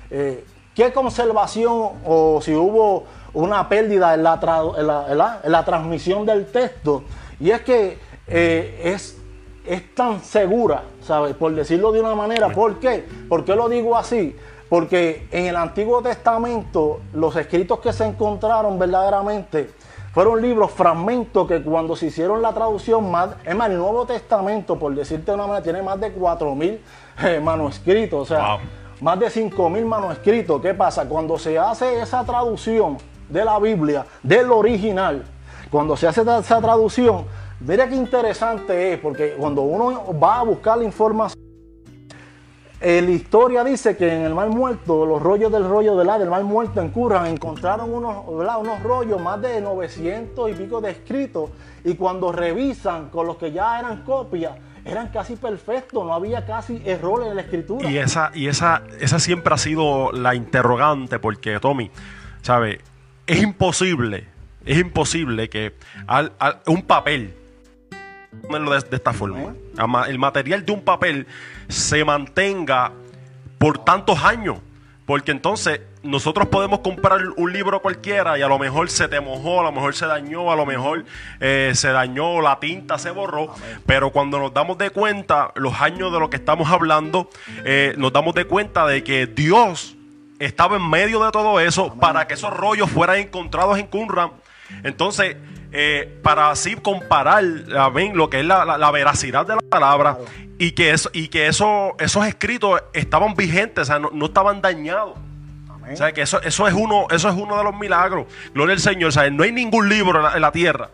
eh, 0.10 0.44
¿qué 0.74 0.92
conservación 0.92 1.92
o 2.03 2.39
si 2.42 2.56
hubo 2.56 3.06
una 3.34 3.70
pérdida 3.70 4.15
en 4.15 4.24
la, 4.24 5.39
la, 5.44 5.65
transmisión 5.65 6.25
del 6.25 6.48
texto. 6.48 7.03
Y 7.39 7.51
es 7.51 7.62
que 7.62 7.98
eh, 8.27 8.82
es, 8.86 9.18
es 9.65 9.96
tan 9.96 10.22
segura, 10.24 10.84
¿sabes? 11.01 11.36
Por 11.36 11.53
decirlo 11.53 11.92
de 11.92 12.00
una 12.00 12.15
manera. 12.15 12.50
¿Por 12.50 12.80
qué? 12.80 13.06
¿Por 13.30 13.44
qué 13.46 13.56
lo 13.56 13.70
digo 13.70 13.96
así? 13.96 14.36
Porque 14.74 15.27
en 15.30 15.46
el 15.46 15.56
Antiguo 15.56 16.01
Testamento 16.01 17.01
los 17.13 17.36
escritos 17.36 17.77
que 17.77 17.94
se 17.94 18.06
encontraron 18.06 18.80
verdaderamente 18.80 19.70
fueron 20.12 20.42
libros, 20.42 20.72
fragmentos 20.72 21.48
que 21.48 21.62
cuando 21.62 21.96
se 21.96 22.08
hicieron 22.08 22.42
la 22.42 22.53
traducción, 22.53 23.12
más, 23.12 23.36
es 23.46 23.56
más, 23.56 23.70
el 23.70 23.77
Nuevo 23.77 24.03
Testamento, 24.08 24.80
por 24.80 24.96
decirte 24.96 25.30
de 25.30 25.36
una 25.36 25.46
manera, 25.46 25.62
tiene 25.62 25.84
más 25.84 26.00
de 26.00 26.15
4.000 26.15 26.80
eh, 27.24 27.39
manuscritos, 27.39 28.22
o 28.22 28.25
sea, 28.25 28.58
más 29.00 29.20
de 29.20 29.27
5.000 29.27 29.86
manuscritos. 29.86 30.60
¿Qué 30.60 30.74
pasa? 30.74 31.08
Cuando 31.08 31.38
se 31.38 31.60
hace 31.60 32.01
esa 32.01 32.24
traducción, 32.24 32.98
de 33.30 33.46
la 33.46 33.60
Biblia, 33.60 34.08
del 34.24 34.51
original, 34.51 35.24
cuando 35.70 35.96
se 35.96 36.08
hace 36.08 36.24
esa 36.24 36.60
traducción, 36.60 37.25
mira 37.60 37.88
qué 37.88 37.94
interesante 37.96 38.94
es, 38.94 39.00
porque 39.00 39.36
cuando 39.38 39.62
uno 39.62 40.20
va 40.20 40.39
a 40.39 40.44
buscar 40.44 40.80
la 40.80 40.84
información, 40.84 41.43
eh, 42.84 43.02
la 43.02 43.12
historia 43.12 43.63
dice 43.63 43.96
que 43.96 44.13
en 44.13 44.24
el 44.24 44.36
Mar 44.36 44.50
Muerto, 44.50 45.06
los 45.06 45.22
rollos 45.22 45.50
del 45.50 45.63
rollo 45.63 45.96
de 45.96 46.04
la, 46.04 46.20
del 46.20 46.30
Mar 46.30 46.44
Muerto 46.44 46.82
en 46.82 46.90
Curran, 46.90 47.28
encontraron 47.28 47.94
unos, 47.94 48.25
unos 48.28 48.84
rollos, 48.84 49.22
más 49.22 49.42
de 49.42 49.62
900 49.62 50.52
y 50.52 50.54
pico 50.54 50.82
de 50.82 50.92
escritos, 50.92 51.50
y 51.86 51.96
cuando 51.96 52.34
revisan 52.34 53.08
con 53.08 53.25
los 53.25 53.38
que 53.38 53.54
ya 53.54 53.80
eran 53.80 54.04
copias, 54.04 54.52
eran 54.84 55.08
casi 55.08 55.38
perfectos, 55.38 56.06
no 56.06 56.13
había 56.13 56.46
casi 56.46 56.82
errores 56.84 57.30
en 57.30 57.38
la 57.38 57.44
escritura. 57.44 57.90
Y 57.90 57.98
esa, 57.98 58.32
y 58.34 58.48
esa, 58.48 58.84
esa 59.00 59.18
siempre 59.18 59.54
ha 59.54 59.58
sido 59.58 60.12
la 60.12 60.36
interrogante, 60.36 61.20
porque 61.20 61.62
Tommy, 61.62 61.90
¿sabes? 62.42 62.80
Es 63.28 63.42
imposible, 63.42 64.28
es 64.66 64.78
imposible 64.78 65.48
que 65.48 65.74
un 66.68 66.82
papel, 66.82 67.34
de, 68.30 68.60
de 68.90 68.96
esta 68.98 69.13
forma, 69.13 69.54
el 70.06 70.20
material 70.20 70.66
de 70.66 70.74
un 70.74 70.82
papel 70.82 71.28
se 71.67 72.03
mantenga 72.03 72.91
por 73.58 73.77
tantos 73.79 74.24
años. 74.24 74.58
Porque 75.05 75.32
entonces 75.32 75.82
nosotros 76.01 76.48
podemos 76.48 76.79
comprar 76.79 77.22
un 77.36 77.51
libro 77.51 77.82
cualquiera 77.82 78.38
y 78.38 78.41
a 78.41 78.48
lo 78.48 78.58
mejor 78.58 78.89
se 78.89 79.10
te 79.10 79.20
mojó, 79.20 79.60
a 79.60 79.63
lo 79.63 79.72
mejor 79.74 79.96
se 79.96 80.05
dañó, 80.05 80.50
a 80.50 80.55
lo 80.55 80.65
mejor 80.65 81.03
eh, 81.41 81.72
se 81.75 81.89
dañó, 81.89 82.41
la 82.41 82.60
tinta 82.60 82.98
se 82.98 83.12
borró. 83.12 83.53
Pero 83.86 84.12
cuando 84.12 84.39
nos 84.39 84.53
damos 84.53 84.77
de 84.77 84.91
cuenta, 84.91 85.51
los 85.55 85.82
años 85.82 86.13
de 86.13 86.20
lo 86.20 86.29
que 86.29 86.38
estamos 86.38 86.70
hablando, 86.70 87.29
eh, 87.65 87.96
nos 87.98 88.13
damos 88.13 88.34
de 88.34 88.46
cuenta 88.46 88.88
de 88.88 89.03
que 89.03 89.27
Dios 89.27 89.96
estaba 90.39 90.77
en 90.77 90.89
medio 90.89 91.24
de 91.24 91.32
todo 91.32 91.60
eso 91.60 91.96
para 91.96 92.25
que 92.27 92.36
esos 92.36 92.53
rollos 92.53 92.89
fueran 92.89 93.17
encontrados 93.17 93.77
en 93.77 93.88
Qumran. 93.88 94.32
Entonces, 94.84 95.36
eh, 95.75 96.20
para 96.22 96.51
así 96.51 96.75
comparar 96.75 97.44
lo 97.44 98.30
que 98.30 98.42
es 98.42 98.46
la, 98.46 98.92
veracidad 98.92 99.48
de 99.48 99.56
la 99.56 99.62
palabra 99.62 100.20
y 100.60 100.74
que, 100.74 100.92
eso, 100.92 101.10
y 101.13 101.30
que 101.30 101.48
eso, 101.48 101.96
esos 101.98 102.27
escritos 102.27 102.80
estaban 102.94 103.34
vigentes, 103.34 103.82
o 103.82 103.86
sea, 103.86 103.98
no, 103.98 104.25
estaban 104.25 104.62
dañados. 104.62 105.18
O 105.92 105.96
sea, 105.96 106.12
que 106.12 106.22
eso, 106.22 106.39
eso, 106.44 106.68
es 106.68 106.75
uno, 106.75 107.08
eso 107.10 107.27
es 107.27 107.36
uno 107.36 107.58
de 107.58 107.63
los 107.63 107.75
milagros. 107.75 108.27
Gloria 108.53 108.74
al 108.74 108.80
Señor. 108.80 109.10
O 109.10 109.12
sea, 109.12 109.30
no 109.32 109.44
hay 109.44 109.51
ningún 109.51 109.89
libro 109.89 110.34
en 110.34 110.42
la, 110.42 110.51
tierra. 110.51 110.92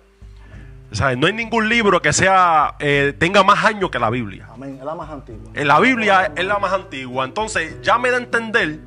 O 0.92 0.96
sea, 0.96 1.14
no 1.16 1.28
hay 1.28 1.34
ningún 1.34 1.68
libro 1.68 2.02
que 2.02 2.14
sea 2.14 2.76
eh, 2.80 3.14
tenga 3.20 3.44
más 3.44 3.64
años 3.66 3.92
que 3.92 4.00
la 4.00 4.10
Biblia. 4.10 4.48
Amén. 4.52 4.78
Es 4.80 4.86
la 4.86 4.96
más 4.96 5.10
antigua. 5.10 5.52
En 5.54 5.68
la 5.68 5.80
Biblia 5.82 6.32
es 6.36 6.46
la 6.46 6.58
más 6.58 6.72
antigua. 6.72 7.26
Entonces, 7.26 7.82
ya 7.82 7.98
me 8.00 8.10
da 8.12 8.18
a 8.18 8.22
entender, 8.22 8.80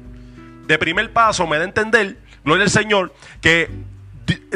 de 0.67 0.79
primer 0.79 1.13
paso, 1.13 1.47
me 1.47 1.59
da 1.59 1.65
a 1.65 1.67
entender, 1.67 2.17
gloria 2.45 2.65
al 2.65 2.71
Señor, 2.71 3.15
que 3.41 3.71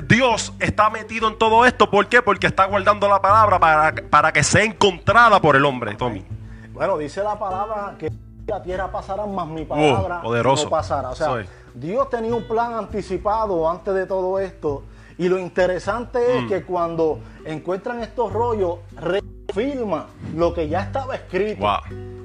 Dios 0.07 0.53
está 0.61 0.91
metido 0.91 1.29
en 1.29 1.39
todo 1.39 1.65
esto. 1.65 1.91
¿Por 1.91 2.07
qué? 2.09 2.23
Porque 2.23 2.47
está 2.47 2.67
guardando 2.67 3.09
la 3.09 3.21
palabra 3.21 3.59
para, 3.59 3.95
para 4.09 4.33
que 4.33 4.43
sea 4.43 4.65
encontrada 4.65 5.41
por 5.41 5.57
el 5.57 5.65
hombre, 5.65 5.95
Tommy. 5.95 6.25
Bueno, 6.73 6.99
dice 6.99 7.23
la 7.23 7.39
palabra 7.39 7.95
que 7.99 8.13
la 8.47 8.63
tierra 8.63 8.91
pasará, 8.91 9.27
más 9.27 9.49
mi 9.49 9.65
palabra 9.65 10.21
oh, 10.23 10.35
no 10.35 10.71
pasará. 10.71 11.11
O 11.11 11.15
sea, 11.15 11.45
Dios 11.75 12.09
tenía 12.11 12.35
un 12.35 12.47
plan 12.47 12.75
anticipado 12.75 13.69
antes 13.69 13.95
de 13.95 14.07
todo 14.07 14.39
esto. 14.39 14.85
Y 15.19 15.29
lo 15.29 15.39
interesante 15.39 16.37
es 16.37 16.45
mm. 16.45 16.49
que 16.49 16.63
cuando 16.63 17.21
encuentran 17.45 18.03
estos 18.03 18.33
rollos, 18.33 18.79
refirma 18.97 20.09
lo 20.35 20.53
que 20.53 20.69
ya 20.69 20.83
estaba 20.83 21.15
escrito. 21.15 21.67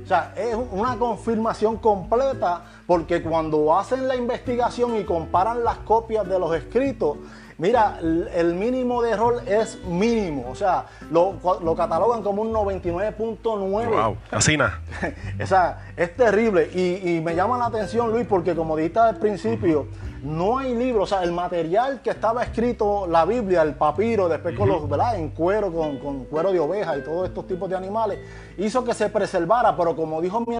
O 0.03 0.07
sea, 0.07 0.33
es 0.35 0.55
una 0.71 0.97
confirmación 0.97 1.77
completa 1.77 2.63
porque 2.87 3.21
cuando 3.21 3.77
hacen 3.77 4.07
la 4.07 4.15
investigación 4.15 4.97
y 4.97 5.03
comparan 5.03 5.63
las 5.63 5.77
copias 5.79 6.27
de 6.27 6.39
los 6.39 6.55
escritos, 6.55 7.17
Mira, 7.61 7.99
el 8.01 8.55
mínimo 8.55 9.03
de 9.03 9.11
error 9.11 9.43
es 9.45 9.77
mínimo, 9.85 10.49
o 10.49 10.55
sea, 10.55 10.87
lo, 11.11 11.37
catalogan 11.77 12.23
como 12.23 12.41
un 12.41 12.51
99.9. 12.51 13.87
Wow, 13.87 14.17
así 14.31 14.57
nada. 14.57 14.81
o 15.39 15.45
sea, 15.45 15.93
es 15.95 16.15
terrible 16.15 16.71
y, 16.73 17.21
me 17.21 17.35
llama 17.35 17.59
la 17.59 17.67
atención, 17.67 18.09
Luis, 18.09 18.25
porque 18.25 18.55
como 18.55 18.75
dijiste 18.75 18.97
al 18.97 19.17
principio, 19.17 19.89
no 20.23 20.57
hay 20.57 20.73
libro, 20.73 21.03
o 21.03 21.05
sea, 21.05 21.21
el 21.21 21.33
material 21.33 22.01
que 22.01 22.09
estaba 22.09 22.41
escrito, 22.41 23.05
la 23.05 23.25
Biblia, 23.25 23.61
el 23.61 23.75
papiro, 23.75 24.27
después 24.27 24.57
con 24.57 24.67
los, 24.67 24.89
¿verdad? 24.89 25.17
En 25.19 25.29
cuero, 25.29 25.71
con, 25.71 26.25
cuero 26.25 26.51
de 26.51 26.59
oveja 26.59 26.97
y 26.97 27.03
todos 27.03 27.27
estos 27.27 27.45
tipos 27.45 27.69
de 27.69 27.75
animales, 27.75 28.17
hizo 28.57 28.83
que 28.83 28.95
se 28.95 29.07
preservara, 29.09 29.77
pero 29.77 29.95
como 29.95 30.19
dijo 30.19 30.43
mi 30.47 30.57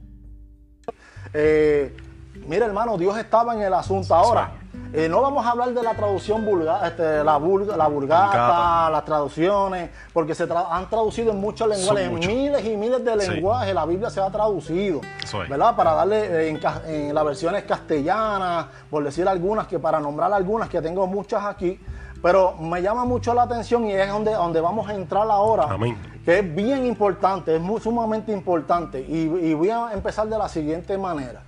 eh, 1.33 1.97
mira 2.45 2.67
hermano, 2.67 2.95
Dios 2.95 3.17
estaba 3.17 3.55
en 3.55 3.63
el 3.63 3.73
asunto 3.73 4.13
ahora. 4.13 4.60
Eh, 4.93 5.07
no 5.09 5.21
vamos 5.21 5.45
a 5.45 5.51
hablar 5.51 5.73
de 5.73 5.83
la 5.83 5.93
traducción 5.93 6.45
vulgar, 6.45 6.85
este, 6.85 7.23
la, 7.23 7.39
la 7.39 7.87
vulgata, 7.87 8.89
las 8.89 9.05
traducciones, 9.05 9.89
porque 10.13 10.35
se 10.35 10.43
han 10.43 10.89
traducido 10.89 11.31
en 11.31 11.39
muchos 11.39 11.67
lenguajes, 11.67 12.07
en 12.07 12.19
miles 12.19 12.65
y 12.65 12.77
miles 12.77 13.03
de 13.03 13.15
lenguajes, 13.15 13.73
la 13.73 13.85
Biblia 13.85 14.09
se 14.09 14.21
ha 14.21 14.29
traducido, 14.29 15.01
¿verdad? 15.49 15.75
Para 15.75 15.93
darle 15.93 16.49
eh, 16.49 16.59
en, 16.87 17.15
las 17.15 17.25
versiones 17.25 17.63
castellanas, 17.63 18.67
por 18.89 19.03
decir 19.03 19.27
algunas, 19.27 19.67
que 19.67 19.79
para 19.79 19.99
nombrar 19.99 20.31
algunas, 20.33 20.69
que 20.69 20.81
tengo 20.81 21.07
muchas 21.07 21.43
aquí, 21.45 21.79
pero 22.21 22.53
me 22.57 22.81
llama 22.81 23.05
mucho 23.05 23.33
la 23.33 23.43
atención 23.43 23.85
y 23.87 23.93
es 23.93 24.09
donde, 24.09 24.33
donde 24.33 24.59
vamos 24.59 24.89
a 24.89 24.93
entrar 24.93 25.29
ahora, 25.29 25.77
que 26.23 26.39
es 26.39 26.55
bien 26.55 26.85
importante, 26.85 27.55
es 27.55 27.61
muy, 27.61 27.79
sumamente 27.79 28.31
importante, 28.31 28.99
y 29.01 29.53
voy 29.53 29.69
a 29.69 29.91
empezar 29.93 30.27
de 30.27 30.37
la 30.37 30.47
siguiente 30.49 30.97
manera. 30.97 31.43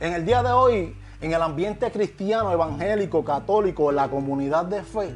En 0.00 0.12
el 0.12 0.26
día 0.26 0.42
de 0.42 0.52
hoy, 0.52 0.96
en 1.20 1.32
el 1.32 1.42
ambiente 1.42 1.90
cristiano, 1.90 2.52
evangélico, 2.52 3.24
católico, 3.24 3.90
en 3.90 3.96
la 3.96 4.08
comunidad 4.08 4.64
de 4.66 4.82
fe, 4.82 5.14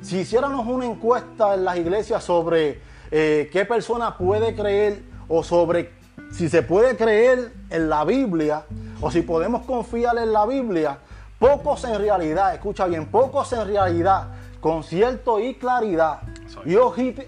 si 0.00 0.18
hiciéramos 0.18 0.66
una 0.66 0.86
encuesta 0.86 1.54
en 1.54 1.64
las 1.64 1.76
iglesias 1.76 2.22
sobre 2.22 2.80
eh, 3.10 3.48
qué 3.52 3.64
persona 3.64 4.16
puede 4.16 4.54
creer 4.54 5.02
o 5.28 5.42
sobre 5.42 5.92
si 6.32 6.48
se 6.48 6.62
puede 6.62 6.96
creer 6.96 7.52
en 7.70 7.88
la 7.88 8.04
Biblia 8.04 8.64
o 9.00 9.10
si 9.10 9.22
podemos 9.22 9.64
confiar 9.64 10.18
en 10.18 10.32
la 10.32 10.46
Biblia, 10.46 10.98
pocos 11.38 11.84
en 11.84 11.98
realidad, 11.98 12.54
escucha 12.54 12.86
bien, 12.86 13.06
pocos 13.06 13.52
en 13.52 13.66
realidad, 13.66 14.28
con 14.60 14.82
cierto 14.84 15.40
y 15.40 15.54
claridad 15.54 16.20
y 16.64 16.76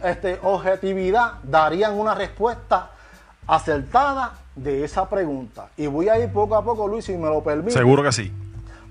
este, 0.03 0.39
objetividad 0.43 1.35
darían 1.43 1.99
una 1.99 2.15
respuesta 2.15 2.91
acertada 3.51 4.35
de 4.55 4.85
esa 4.85 5.09
pregunta. 5.09 5.71
Y 5.77 5.89
voy 5.89 6.09
a 6.09 6.19
ir 6.21 6.33
poco 6.33 6.55
a 6.55 6.65
poco, 6.65 6.87
Luis, 6.87 7.05
si 7.05 7.17
me 7.17 7.29
lo 7.29 7.43
permite. 7.43 7.73
Seguro 7.73 8.03
que 8.03 8.13
sí. 8.13 8.33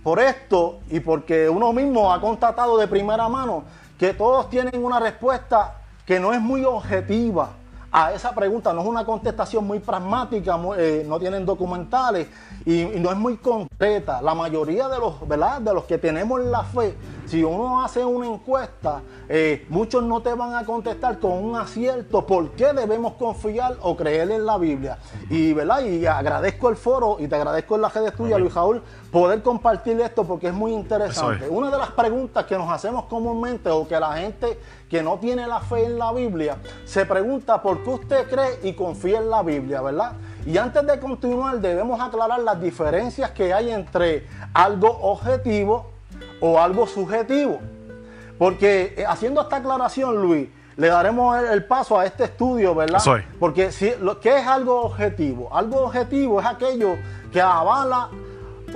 Por 0.03 0.19
esto 0.19 0.79
y 0.89 0.99
porque 0.99 1.47
uno 1.47 1.71
mismo 1.71 2.11
ha 2.11 2.19
constatado 2.19 2.77
de 2.77 2.87
primera 2.87 3.29
mano 3.29 3.63
que 3.97 4.13
todos 4.13 4.49
tienen 4.49 4.83
una 4.83 4.99
respuesta 4.99 5.75
que 6.05 6.19
no 6.19 6.33
es 6.33 6.41
muy 6.41 6.65
objetiva 6.65 7.51
a 7.91 8.13
esa 8.13 8.35
pregunta, 8.35 8.73
no 8.73 8.81
es 8.81 8.87
una 8.87 9.05
contestación 9.05 9.65
muy 9.65 9.79
pragmática, 9.79 10.59
eh, 10.77 11.05
no 11.07 11.19
tienen 11.19 11.45
documentales 11.45 12.27
y, 12.65 12.83
no 12.99 13.11
es 13.11 13.17
muy 13.17 13.37
concreta. 13.37 14.21
La 14.21 14.35
mayoría 14.35 14.89
de 14.89 14.99
los, 14.99 15.27
¿verdad? 15.27 15.61
de 15.61 15.73
los 15.73 15.85
que 15.85 15.97
tenemos 15.97 16.41
la 16.41 16.63
fe 16.63 16.95
si 17.29 17.43
uno 17.43 17.83
hace 17.83 18.03
una 18.03 18.25
encuesta, 18.25 19.03
eh, 19.27 19.67
muchos 19.69 20.01
no 20.03 20.19
te 20.21 20.33
van 20.33 20.55
a 20.55 20.65
contestar 20.65 21.19
con 21.19 21.31
un 21.33 21.55
acierto 21.55 22.25
por 22.25 22.49
qué 22.51 22.73
debemos 22.73 23.13
confiar 23.13 23.77
o 23.83 23.95
creer 23.95 24.31
en 24.31 24.47
la 24.47 24.57
Biblia. 24.57 24.97
Y, 25.29 25.53
¿verdad? 25.53 25.81
y 25.83 26.07
agradezco 26.07 26.69
el 26.69 26.75
foro 26.75 27.17
y 27.19 27.27
te 27.27 27.35
agradezco 27.35 27.75
en 27.75 27.81
la 27.81 27.89
red 27.89 28.11
tuya, 28.15 28.39
Luis 28.39 28.51
Jaúl, 28.51 28.81
poder 29.11 29.43
compartir 29.43 30.01
esto 30.01 30.23
porque 30.23 30.47
es 30.47 30.53
muy 30.55 30.73
interesante. 30.73 31.47
Una 31.47 31.69
de 31.69 31.77
las 31.77 31.91
preguntas 31.91 32.45
que 32.45 32.57
nos 32.57 32.71
hacemos 32.71 33.05
comúnmente 33.05 33.69
o 33.69 33.87
que 33.87 33.99
la 33.99 34.13
gente 34.13 34.59
que 34.89 35.03
no 35.03 35.19
tiene 35.19 35.45
la 35.45 35.59
fe 35.59 35.85
en 35.85 35.99
la 35.99 36.11
Biblia 36.11 36.57
se 36.85 37.05
pregunta 37.05 37.61
por 37.61 37.83
qué 37.83 37.89
usted 37.91 38.27
cree 38.27 38.59
y 38.63 38.73
confía 38.73 39.19
en 39.19 39.29
la 39.29 39.43
Biblia, 39.43 39.83
¿verdad? 39.83 40.13
Y 40.47 40.57
antes 40.57 40.83
de 40.83 40.99
continuar 40.99 41.59
debemos 41.59 42.01
aclarar 42.01 42.39
las 42.39 42.59
diferencias 42.59 43.29
que 43.31 43.53
hay 43.53 43.69
entre 43.69 44.25
algo 44.55 44.89
objetivo 45.03 45.98
o 46.39 46.59
algo 46.59 46.87
subjetivo. 46.87 47.59
Porque 48.37 48.93
eh, 48.97 49.05
haciendo 49.05 49.41
esta 49.41 49.57
aclaración, 49.57 50.21
Luis, 50.21 50.47
le 50.77 50.87
daremos 50.87 51.37
el, 51.43 51.65
paso 51.65 51.99
a 51.99 52.05
este 52.05 52.23
estudio, 52.23 52.73
¿verdad? 52.73 53.01
Porque 53.37 53.71
si, 53.71 53.91
lo, 53.99 54.21
¿qué 54.21 54.37
es 54.37 54.47
algo 54.47 54.81
objetivo? 54.81 55.53
Algo 55.53 55.81
objetivo 55.81 56.39
es 56.39 56.45
aquello 56.45 56.95
que 57.33 57.41
avala, 57.41 58.09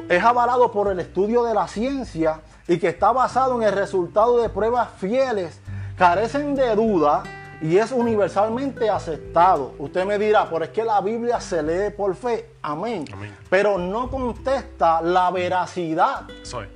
es 0.09 0.21
avalado 0.21 0.69
por 0.69 0.91
el 0.91 0.99
estudio 0.99 1.43
de 1.43 1.53
la 1.53 1.65
ciencia 1.69 2.41
y 2.67 2.77
que 2.77 2.89
está 2.89 3.13
basado 3.13 3.55
en 3.55 3.65
el 3.69 3.73
resultado 3.73 4.41
de 4.41 4.49
pruebas 4.49 4.89
fieles, 4.97 5.61
carecen 5.97 6.55
de 6.55 6.75
duda 6.75 7.23
y 7.61 7.77
es 7.77 7.93
universalmente 7.93 8.89
aceptado. 8.89 9.73
Usted 9.79 10.05
me 10.05 10.19
dirá, 10.19 10.49
pero 10.49 10.65
es 10.65 10.71
que 10.71 10.83
la 10.83 10.99
Biblia 10.99 11.39
se 11.39 11.63
lee 11.63 11.89
por 11.95 12.15
fe, 12.15 12.49
amén. 12.61 13.05
Pero 13.49 13.77
no 13.77 14.09
contesta 14.09 15.01
la 15.01 15.31
veracidad. 15.31 16.23
Soy 16.41 16.67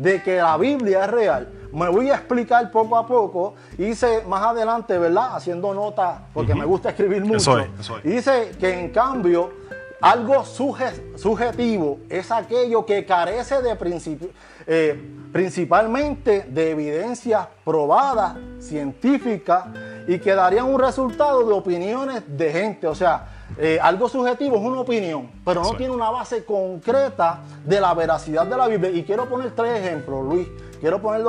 de 0.00 0.22
que 0.22 0.36
la 0.36 0.56
Biblia 0.56 1.04
es 1.04 1.10
real. 1.10 1.48
Me 1.72 1.88
voy 1.88 2.10
a 2.10 2.14
explicar 2.14 2.70
poco 2.70 2.96
a 2.96 3.06
poco. 3.06 3.54
Hice 3.78 4.22
más 4.26 4.42
adelante, 4.42 4.98
¿verdad? 4.98 5.36
Haciendo 5.36 5.72
nota, 5.72 6.26
porque 6.32 6.54
me 6.54 6.64
gusta 6.64 6.90
escribir 6.90 7.24
mucho. 7.24 7.58
Y 8.02 8.08
dice 8.08 8.52
que 8.58 8.80
en 8.80 8.88
cambio, 8.90 9.50
algo 10.00 10.44
subjetivo 10.44 12.00
es 12.08 12.32
aquello 12.32 12.84
que 12.86 13.04
carece 13.04 13.60
de 13.62 13.76
principio, 13.76 14.30
eh, 14.66 14.98
principalmente 15.32 16.46
de 16.48 16.70
evidencias 16.70 17.46
probadas, 17.64 18.36
científicas, 18.58 19.66
y 20.08 20.18
que 20.18 20.34
darían 20.34 20.64
un 20.64 20.80
resultado 20.80 21.46
de 21.46 21.52
opiniones 21.52 22.22
de 22.26 22.50
gente. 22.50 22.86
O 22.86 22.94
sea, 22.94 23.39
eh, 23.58 23.78
algo 23.82 24.08
subjetivo 24.08 24.56
es 24.56 24.62
una 24.62 24.80
opinión, 24.80 25.30
pero 25.44 25.62
no 25.62 25.74
tiene 25.74 25.92
una 25.92 26.10
base 26.10 26.44
concreta 26.44 27.40
de 27.64 27.80
la 27.80 27.92
veracidad 27.94 28.46
de 28.46 28.56
la 28.56 28.66
Biblia. 28.68 28.90
Y 28.90 29.04
quiero 29.04 29.28
poner 29.28 29.54
tres 29.54 29.78
ejemplos, 29.78 30.24
Luis. 30.24 30.48
Quiero 30.80 31.00
poner 31.02 31.22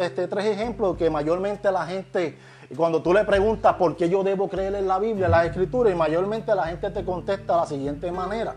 este, 0.00 0.28
tres 0.28 0.46
ejemplos 0.46 0.96
que 0.98 1.08
mayormente 1.08 1.72
la 1.72 1.86
gente, 1.86 2.36
cuando 2.76 3.00
tú 3.00 3.14
le 3.14 3.24
preguntas 3.24 3.74
por 3.76 3.96
qué 3.96 4.08
yo 4.08 4.22
debo 4.22 4.48
creer 4.48 4.74
en 4.74 4.86
la 4.86 4.98
Biblia, 4.98 5.26
en 5.26 5.30
las 5.30 5.46
escrituras, 5.46 5.94
y 5.94 5.96
mayormente 5.96 6.54
la 6.54 6.64
gente 6.64 6.90
te 6.90 7.04
contesta 7.04 7.54
de 7.54 7.60
la 7.60 7.66
siguiente 7.66 8.12
manera. 8.12 8.54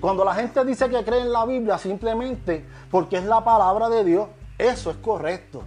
Cuando 0.00 0.24
la 0.24 0.34
gente 0.34 0.64
dice 0.64 0.88
que 0.88 1.02
cree 1.02 1.22
en 1.22 1.32
la 1.32 1.44
Biblia 1.44 1.78
simplemente 1.78 2.64
porque 2.90 3.16
es 3.16 3.24
la 3.24 3.42
palabra 3.42 3.88
de 3.88 4.04
Dios, 4.04 4.28
eso 4.58 4.90
es 4.90 4.96
correcto. 4.98 5.62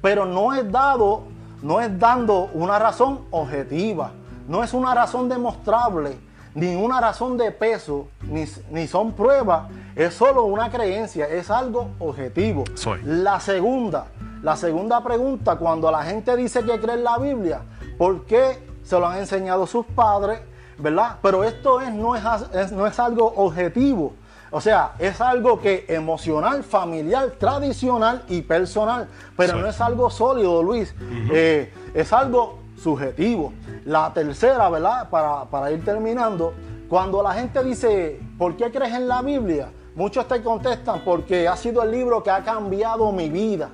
Pero 0.00 0.24
no 0.24 0.54
es 0.54 0.70
dado, 0.70 1.24
no 1.62 1.80
es 1.80 1.96
dando 1.98 2.50
una 2.54 2.78
razón 2.78 3.26
objetiva, 3.30 4.12
no 4.48 4.62
es 4.62 4.74
una 4.74 4.94
razón 4.94 5.28
demostrable, 5.28 6.18
ni 6.54 6.74
una 6.74 7.00
razón 7.00 7.36
de 7.36 7.50
peso, 7.52 8.08
ni, 8.22 8.86
son 8.86 9.12
pruebas, 9.12 9.70
es 9.94 10.14
solo 10.14 10.44
una 10.44 10.70
creencia, 10.70 11.28
es 11.28 11.50
algo 11.50 11.90
objetivo. 11.98 12.64
La 13.04 13.40
segunda, 13.40 14.06
la 14.42 14.56
segunda 14.56 15.02
pregunta, 15.04 15.56
cuando 15.56 15.90
la 15.90 16.02
gente 16.02 16.34
dice 16.34 16.64
que 16.64 16.80
cree 16.80 16.94
en 16.94 17.04
la 17.04 17.18
Biblia, 17.18 17.60
¿por 17.98 18.24
qué 18.24 18.58
se 18.82 18.98
lo 18.98 19.06
han 19.06 19.18
enseñado 19.18 19.66
sus 19.66 19.84
padres? 19.84 20.40
¿Verdad? 20.78 21.16
Pero 21.22 21.44
esto 21.44 21.80
es, 21.80 21.92
no, 21.92 22.16
es, 22.16 22.72
no 22.72 22.86
es 22.86 22.98
algo 22.98 23.32
objetivo. 23.36 24.14
O 24.50 24.60
sea, 24.60 24.92
es 24.98 25.20
algo 25.20 25.60
que 25.60 25.84
emocional, 25.88 26.62
familiar, 26.62 27.32
tradicional 27.32 28.24
y 28.28 28.42
personal, 28.42 29.08
pero 29.36 29.56
no 29.56 29.66
es 29.66 29.80
algo 29.80 30.08
sólido, 30.08 30.62
Luis. 30.62 30.94
Eh, 31.30 31.70
es 31.92 32.12
algo 32.12 32.65
subjetivo. 32.76 33.52
La 33.84 34.12
tercera, 34.12 34.68
¿verdad? 34.68 35.08
Para, 35.10 35.44
para, 35.44 35.70
ir 35.70 35.84
terminando, 35.84 36.54
cuando 36.88 37.22
la 37.22 37.32
gente 37.32 37.62
dice, 37.64 38.20
¿por 38.38 38.56
qué 38.56 38.70
crees 38.70 38.94
en 38.94 39.08
la 39.08 39.22
Biblia? 39.22 39.70
Muchos 39.94 40.28
te 40.28 40.42
contestan 40.42 41.02
porque 41.04 41.48
ha 41.48 41.56
sido 41.56 41.82
el 41.82 41.90
libro 41.90 42.22
que 42.22 42.30
ha 42.30 42.44
cambiado 42.44 43.10
mi 43.12 43.30
vida. 43.30 43.70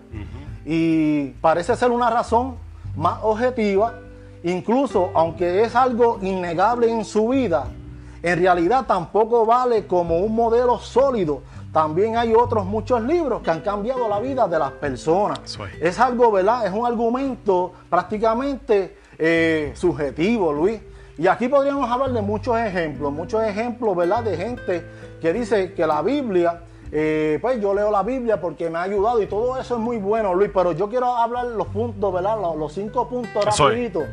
Y 0.64 1.30
parece 1.40 1.74
ser 1.74 1.90
una 1.90 2.08
razón 2.08 2.56
más 2.96 3.18
objetiva, 3.22 3.98
incluso 4.44 5.10
aunque 5.14 5.62
es 5.64 5.74
algo 5.74 6.18
innegable 6.22 6.90
en 6.90 7.04
su 7.04 7.28
vida, 7.28 7.66
en 8.22 8.38
realidad 8.38 8.86
tampoco 8.86 9.44
vale 9.44 9.86
como 9.86 10.18
un 10.18 10.34
modelo 10.34 10.78
sólido. 10.78 11.42
También 11.72 12.16
hay 12.16 12.34
otros 12.34 12.66
muchos 12.66 13.02
libros 13.02 13.40
que 13.42 13.50
han 13.50 13.60
cambiado 13.60 14.06
la 14.08 14.20
vida 14.20 14.46
de 14.46 14.58
las 14.58 14.72
personas. 14.72 15.58
Es 15.80 15.98
algo, 15.98 16.30
¿verdad? 16.30 16.66
Es 16.66 16.72
un 16.72 16.84
argumento 16.84 17.72
prácticamente 17.88 18.96
eh, 19.18 19.72
subjetivo, 19.74 20.52
Luis. 20.52 20.80
Y 21.16 21.26
aquí 21.26 21.48
podríamos 21.48 21.90
hablar 21.90 22.12
de 22.12 22.20
muchos 22.20 22.58
ejemplos, 22.58 23.10
muchos 23.12 23.42
ejemplos, 23.42 23.96
¿verdad? 23.96 24.22
De 24.22 24.36
gente 24.36 24.84
que 25.20 25.32
dice 25.32 25.72
que 25.72 25.86
la 25.86 26.02
Biblia, 26.02 26.62
eh, 26.90 27.38
pues 27.40 27.60
yo 27.60 27.72
leo 27.72 27.90
la 27.90 28.02
Biblia 28.02 28.40
porque 28.40 28.68
me 28.68 28.78
ha 28.78 28.82
ayudado 28.82 29.22
y 29.22 29.26
todo 29.26 29.58
eso 29.58 29.76
es 29.76 29.80
muy 29.80 29.96
bueno, 29.96 30.34
Luis, 30.34 30.50
pero 30.52 30.72
yo 30.72 30.90
quiero 30.90 31.16
hablar 31.16 31.46
los 31.46 31.68
puntos, 31.68 32.12
¿verdad? 32.12 32.36
Los, 32.56 32.72
cinco 32.72 33.08
puntos 33.08 33.44
rapiditos. 33.44 34.04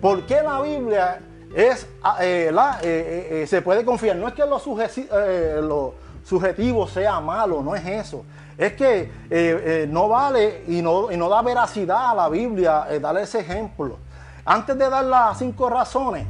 ¿Por 0.00 0.26
qué 0.26 0.42
la 0.42 0.60
Biblia 0.60 1.20
es, 1.56 1.88
ah, 2.02 2.18
eh, 2.20 2.50
la, 2.52 2.80
eh, 2.82 3.42
eh, 3.42 3.46
se 3.46 3.62
puede 3.62 3.82
confiar. 3.82 4.16
No 4.16 4.28
es 4.28 4.34
que 4.34 4.44
lo, 4.44 5.94
subjetivo 6.26 6.88
sea 6.88 7.20
malo, 7.20 7.62
no 7.62 7.76
es 7.76 7.86
eso. 7.86 8.24
Es 8.58 8.72
que 8.72 9.86
no 9.88 10.08
vale 10.08 10.64
y 10.66 10.82
no, 10.82 11.12
y 11.12 11.16
no, 11.16 11.28
da 11.28 11.40
veracidad 11.42 12.10
a 12.10 12.14
la 12.14 12.28
Biblia 12.28 12.86
darle 13.00 13.22
ese 13.22 13.40
ejemplo. 13.40 13.98
Antes 14.44 14.76
de 14.76 14.90
dar 14.90 15.04
las 15.04 15.38
cinco 15.38 15.70
razones, 15.70 16.26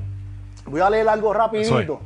voy 0.67 0.81
a 0.81 0.91
leer 0.91 1.09
algo 1.09 1.33
rapidito. 1.33 2.01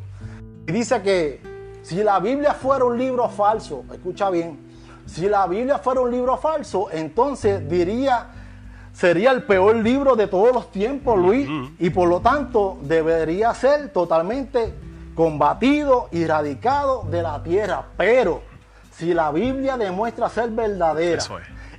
Y 0.67 0.73
dice 0.73 1.03
que 1.03 1.41
si 1.83 2.05
la 2.05 2.21
Biblia 2.21 2.55
fuera 2.55 2.85
un 2.85 2.97
libro 2.97 3.29
falso, 3.29 3.85
escucha 3.93 4.31
bien, 4.31 4.59
si 5.07 5.29
la 5.29 5.47
Biblia 5.49 5.79
fuera 5.79 6.01
un 6.01 6.11
libro 6.13 6.37
falso, 6.37 6.89
entonces 6.93 7.69
diría 7.69 8.29
sería 8.93 9.31
el 9.31 9.45
peor 9.45 9.77
libro 9.77 10.15
de 10.15 10.27
todos 10.27 10.53
los 10.53 10.71
tiempos, 10.71 11.19
Luis, 11.19 11.49
y 11.79 11.91
por 11.91 12.09
lo 12.09 12.21
tanto 12.21 12.79
debería 12.83 13.53
ser 13.55 13.93
totalmente 13.93 14.75
combatido 15.21 16.09
y 16.13 16.23
erradicado 16.23 17.03
de 17.11 17.21
la 17.21 17.43
tierra. 17.43 17.85
Pero 17.99 18.41
si 18.91 19.13
la 19.13 19.31
Biblia 19.31 19.77
demuestra 19.77 20.31
ser 20.31 20.49
verdadera, 20.49 21.23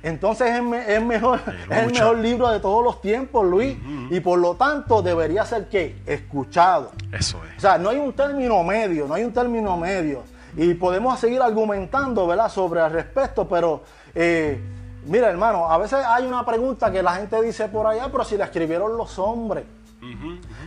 entonces 0.00 0.48
es, 0.48 1.02
mejor, 1.02 1.40
el 1.68 1.92
mejor 1.92 2.18
libro 2.18 2.48
de 2.50 2.60
todos 2.60 2.84
los 2.84 3.00
tiempos, 3.00 3.44
Luis, 3.44 3.76
y 4.10 4.20
por 4.20 4.38
lo 4.38 4.54
tanto 4.54 5.02
debería 5.02 5.44
ser 5.44 5.68
que 5.68 6.00
escuchado. 6.06 6.92
Eso 7.10 7.40
es. 7.44 7.58
O 7.58 7.60
sea, 7.60 7.78
no 7.78 7.88
hay 7.88 7.98
un 7.98 8.12
término 8.12 8.62
medio, 8.62 9.08
no 9.08 9.14
hay 9.14 9.24
un 9.24 9.32
término 9.32 9.76
medio. 9.76 10.22
Y 10.56 10.74
podemos 10.74 11.18
seguir 11.18 11.42
argumentando, 11.42 12.28
¿verdad?, 12.28 12.48
sobre 12.48 12.80
el 12.80 12.92
respecto, 12.92 13.48
pero 13.48 13.82
eh, 14.14 14.60
Mira, 15.04 15.28
hermano, 15.30 15.68
a 15.68 15.78
veces 15.78 15.98
hay 16.06 16.24
una 16.26 16.46
pregunta 16.46 16.92
que 16.92 17.02
la 17.02 17.16
gente 17.16 17.42
dice 17.42 17.66
por 17.66 17.88
allá, 17.88 18.08
pero 18.12 18.22
si 18.22 18.36
la 18.36 18.44
escribieron 18.44 18.96
los 18.96 19.18
hombres. 19.18 19.64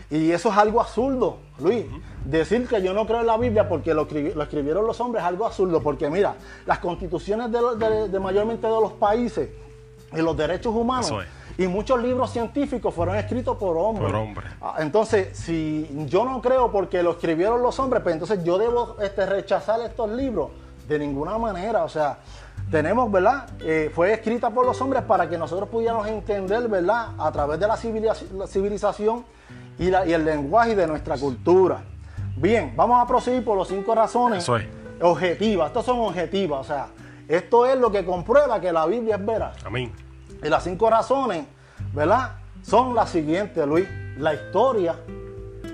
Y 0.10 0.32
eso 0.32 0.50
es 0.50 0.58
algo 0.58 0.82
absurdo, 0.82 1.38
Luis. 1.60 1.86
Decir 2.24 2.68
que 2.68 2.82
yo 2.82 2.94
no 2.94 3.06
creo 3.06 3.22
en 3.22 3.28
la 3.28 3.38
Biblia 3.38 3.68
porque 3.68 3.94
lo, 3.94 4.04
escribieron 4.04 4.88
los 4.88 5.00
hombres 5.00 5.24
es 5.24 5.28
algo 5.28 5.46
absurdo. 5.46 5.82
Porque 5.82 6.10
mira, 6.10 6.36
las 6.66 6.80
constituciones 6.80 7.52
de, 7.52 8.20
mayormente 8.20 8.66
de 8.68 8.74
los 8.74 8.94
países 8.94 9.50
y 10.14 10.22
los 10.22 10.36
derechos 10.38 10.74
humanos 10.74 11.14
y 11.58 11.68
muchos 11.68 12.02
libros 12.02 12.32
científicos 12.32 12.94
fueron 12.94 13.16
escritos 13.16 13.58
por 13.58 13.78
hombres. 13.78 14.12
Por 14.12 14.16
hombres. 14.22 14.52
Ah, 14.62 14.76
entonces, 14.80 15.38
si 15.38 15.88
yo 16.08 16.26
no 16.26 16.42
creo 16.42 16.72
porque 16.72 17.02
lo 17.02 17.12
escribieron 17.12 17.62
los 17.62 17.80
hombres, 17.80 18.04
pues 18.04 18.14
entonces 18.14 18.44
yo 18.44 18.58
debo 18.58 18.98
este, 19.02 19.26
rechazar 19.26 19.80
estos 19.82 20.10
libros. 20.12 20.50
De 20.88 21.00
ninguna 21.00 21.38
manera. 21.40 21.84
O 21.84 21.90
sea, 21.90 22.20
tenemos, 22.70 23.12
¿verdad? 23.12 23.48
Eh, 23.62 23.92
fue 23.94 24.14
escrita 24.14 24.50
por 24.50 24.66
los 24.66 24.80
hombres 24.82 25.04
para 25.04 25.30
que 25.30 25.38
nosotros 25.38 25.70
pudiéramos 25.70 26.08
entender, 26.08 26.68
¿verdad? 26.68 27.10
A 27.18 27.32
través 27.32 27.60
de 27.60 27.68
la, 27.68 27.78
civilización 27.78 29.26
y, 29.78 29.88
el 29.88 30.26
lenguaje 30.26 30.76
de 30.76 30.88
nuestra 30.88 31.18
cultura. 31.18 31.84
Bien, 32.38 32.74
vamos 32.76 33.02
a 33.02 33.08
proseguir 33.08 33.46
por 33.46 33.58
las 33.58 33.68
cinco 33.68 33.94
razones 33.96 34.50
objetivas. 35.02 35.68
Estas 35.68 35.86
son 35.86 36.00
objetivas, 36.00 36.62
o 36.62 36.64
sea, 36.64 36.88
esto 37.28 37.66
es 37.66 37.78
lo 37.78 37.92
que 37.92 38.04
comprueba 38.06 38.60
que 38.60 38.72
la 38.72 38.86
Biblia 38.86 39.16
es 39.16 39.26
veraz. 39.26 39.66
Amén. 39.66 39.92
Y 40.44 40.50
las 40.50 40.64
cinco 40.64 40.90
razones, 40.90 41.46
¿verdad? 41.94 42.34
Son 42.62 42.96
las 42.96 43.10
siguientes, 43.10 43.66
Luis. 43.66 43.88
La 44.18 44.34
historia. 44.34 44.96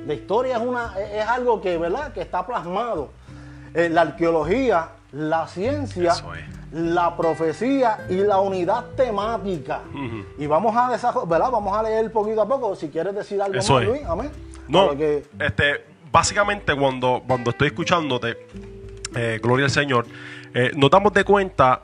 La 0.06 0.14
historia 0.14 0.58
es, 0.58 0.64
una, 0.64 0.94
es 1.00 1.28
algo 1.28 1.62
que, 1.62 1.78
¿verdad? 1.78 2.12
Que 2.12 2.22
está 2.22 2.46
plasmado. 2.46 3.10
Eh, 3.74 3.88
la 3.90 4.02
arqueología, 4.02 4.90
la 5.12 5.48
ciencia 5.48 6.14
la 6.72 7.16
profecía 7.18 8.06
y 8.10 8.16
la 8.16 8.40
unidad 8.40 8.86
temática. 8.96 9.82
Y 10.38 10.48
vamos 10.48 10.76
a 10.76 10.90
¿verdad? 11.26 11.52
Vamos 11.52 11.78
a 11.78 11.84
leer 11.84 12.12
poquito 12.12 12.42
a 12.42 12.48
poco. 12.48 12.76
Si 12.76 12.90
quieres 12.90 13.14
decir 13.14 13.42
algo 13.42 13.56
más, 13.56 13.70
Luis, 13.70 14.04
amén. 14.06 14.32
No, 14.68 14.92
este, 14.94 15.86
básicamente 16.12 16.76
cuando, 16.76 17.22
cuando 17.28 17.52
estoy 17.52 17.68
escuchándote, 17.68 18.48
eh, 19.16 19.40
gloria 19.42 19.66
al 19.66 19.72
Señor, 19.72 20.06
eh, 20.54 20.72
nos 20.76 20.90
damos 20.90 21.14
de 21.14 21.26
cuenta 21.26 21.82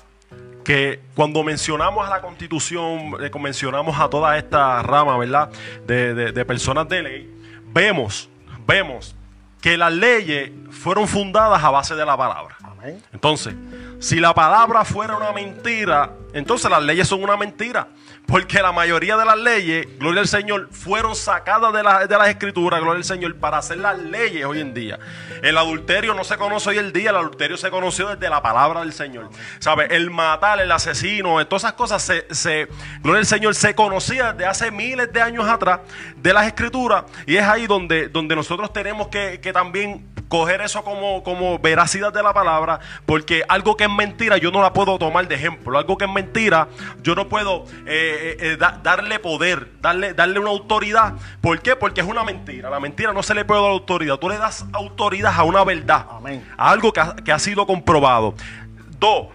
que 0.63 1.01
cuando 1.15 1.43
mencionamos 1.43 2.05
a 2.05 2.09
la 2.09 2.21
constitución, 2.21 3.15
eh, 3.21 3.31
mencionamos 3.39 3.99
a 3.99 4.09
toda 4.09 4.37
esta 4.37 4.81
rama, 4.83 5.17
¿verdad? 5.17 5.49
De, 5.85 6.31
de 6.31 6.45
personas 6.45 6.87
de 6.87 7.03
ley, 7.03 7.41
vemos, 7.73 8.29
vemos 8.65 9.15
que 9.61 9.77
las 9.77 9.91
leyes 9.91 10.51
fueron 10.71 11.07
fundadas 11.07 11.63
a 11.63 11.69
base 11.69 11.95
de 11.95 12.05
la 12.05 12.15
palabra. 12.15 12.55
Amén. 12.63 13.01
Entonces, 13.11 13.55
si 13.99 14.19
la 14.19 14.33
palabra 14.33 14.85
fuera 14.85 15.17
una 15.17 15.31
mentira, 15.31 16.13
entonces 16.33 16.69
las 16.69 16.83
leyes 16.83 17.07
son 17.07 17.23
una 17.23 17.35
mentira. 17.35 17.87
Porque 18.27 18.61
la 18.61 18.73
mayoría 18.73 19.15
de 19.15 19.23
las 19.23 19.37
leyes, 19.37 19.87
gloria 19.99 20.19
al 20.19 20.27
Señor, 20.27 20.67
fueron 20.71 21.15
sacadas 21.15 21.71
de, 21.71 21.79
de 21.79 22.17
las 22.17 22.27
escrituras, 22.27 22.81
gloria 22.81 22.97
al 22.97 23.05
Señor, 23.05 23.37
para 23.37 23.59
hacer 23.59 23.77
las 23.77 23.97
leyes 23.97 24.43
hoy 24.43 24.59
en 24.59 24.73
día. 24.73 24.99
El 25.41 25.57
adulterio 25.57 26.13
no 26.13 26.25
se 26.25 26.35
conoce 26.35 26.71
hoy 26.71 26.77
en 26.77 26.91
día, 26.91 27.11
el 27.11 27.15
adulterio 27.15 27.55
se 27.55 27.71
conoció 27.71 28.09
desde 28.09 28.29
la 28.29 28.41
palabra 28.41 28.81
del 28.81 28.91
Señor. 28.91 29.29
¿Sabe? 29.59 29.87
El 29.95 30.11
matar, 30.11 30.59
el 30.59 30.69
asesino, 30.69 31.45
todas 31.47 31.63
esas 31.63 31.73
cosas, 31.73 32.03
se, 32.03 32.67
gloria 33.01 33.19
al 33.21 33.25
Señor, 33.25 33.55
se 33.55 33.73
conocía 33.73 34.33
desde 34.33 34.45
hace 34.45 34.71
miles 34.71 35.11
de 35.13 35.21
años 35.21 35.47
atrás 35.47 35.79
de 36.17 36.33
las 36.33 36.47
escrituras. 36.47 37.05
Y 37.25 37.37
es 37.37 37.45
ahí 37.45 37.65
donde, 37.65 38.09
donde 38.09 38.35
nosotros 38.35 38.73
tenemos 38.73 39.07
que, 39.07 39.39
que 39.39 39.53
también 39.53 40.05
coger 40.27 40.61
eso 40.61 40.83
como, 40.83 41.23
como 41.23 41.59
veracidad 41.59 42.13
de 42.13 42.23
la 42.23 42.33
palabra, 42.33 42.79
porque 43.05 43.43
algo 43.47 43.77
que 43.77 43.85
es 43.85 43.89
mentira 43.89 44.37
yo 44.37 44.51
no 44.51 44.61
la 44.61 44.73
puedo 44.73 44.97
tomar 44.97 45.27
de 45.27 45.35
ejemplo. 45.35 45.77
Algo 45.77 45.97
que 45.97 46.05
es 46.05 46.11
mentira 46.11 46.67
yo 47.01 47.15
no 47.15 47.27
puedo 47.27 47.65
eh, 47.85 48.37
eh, 48.39 48.57
eh, 48.57 48.57
darle 48.83 49.19
poder, 49.19 49.71
darle, 49.81 50.13
darle 50.13 50.39
una 50.39 50.49
autoridad. 50.49 51.13
¿Por 51.41 51.61
qué? 51.61 51.75
Porque 51.75 52.01
es 52.01 52.07
una 52.07 52.23
mentira. 52.23 52.69
La 52.69 52.79
mentira 52.79 53.13
no 53.13 53.23
se 53.23 53.33
le 53.33 53.45
puede 53.45 53.61
dar 53.61 53.71
autoridad. 53.71 54.17
Tú 54.17 54.29
le 54.29 54.37
das 54.37 54.65
autoridad 54.73 55.33
a 55.35 55.43
una 55.43 55.63
verdad, 55.63 56.05
a 56.57 56.69
algo 56.69 56.91
que 56.93 56.99
ha, 56.99 57.15
que 57.15 57.31
ha 57.31 57.39
sido 57.39 57.65
comprobado. 57.65 58.35
Dos, 58.99 59.27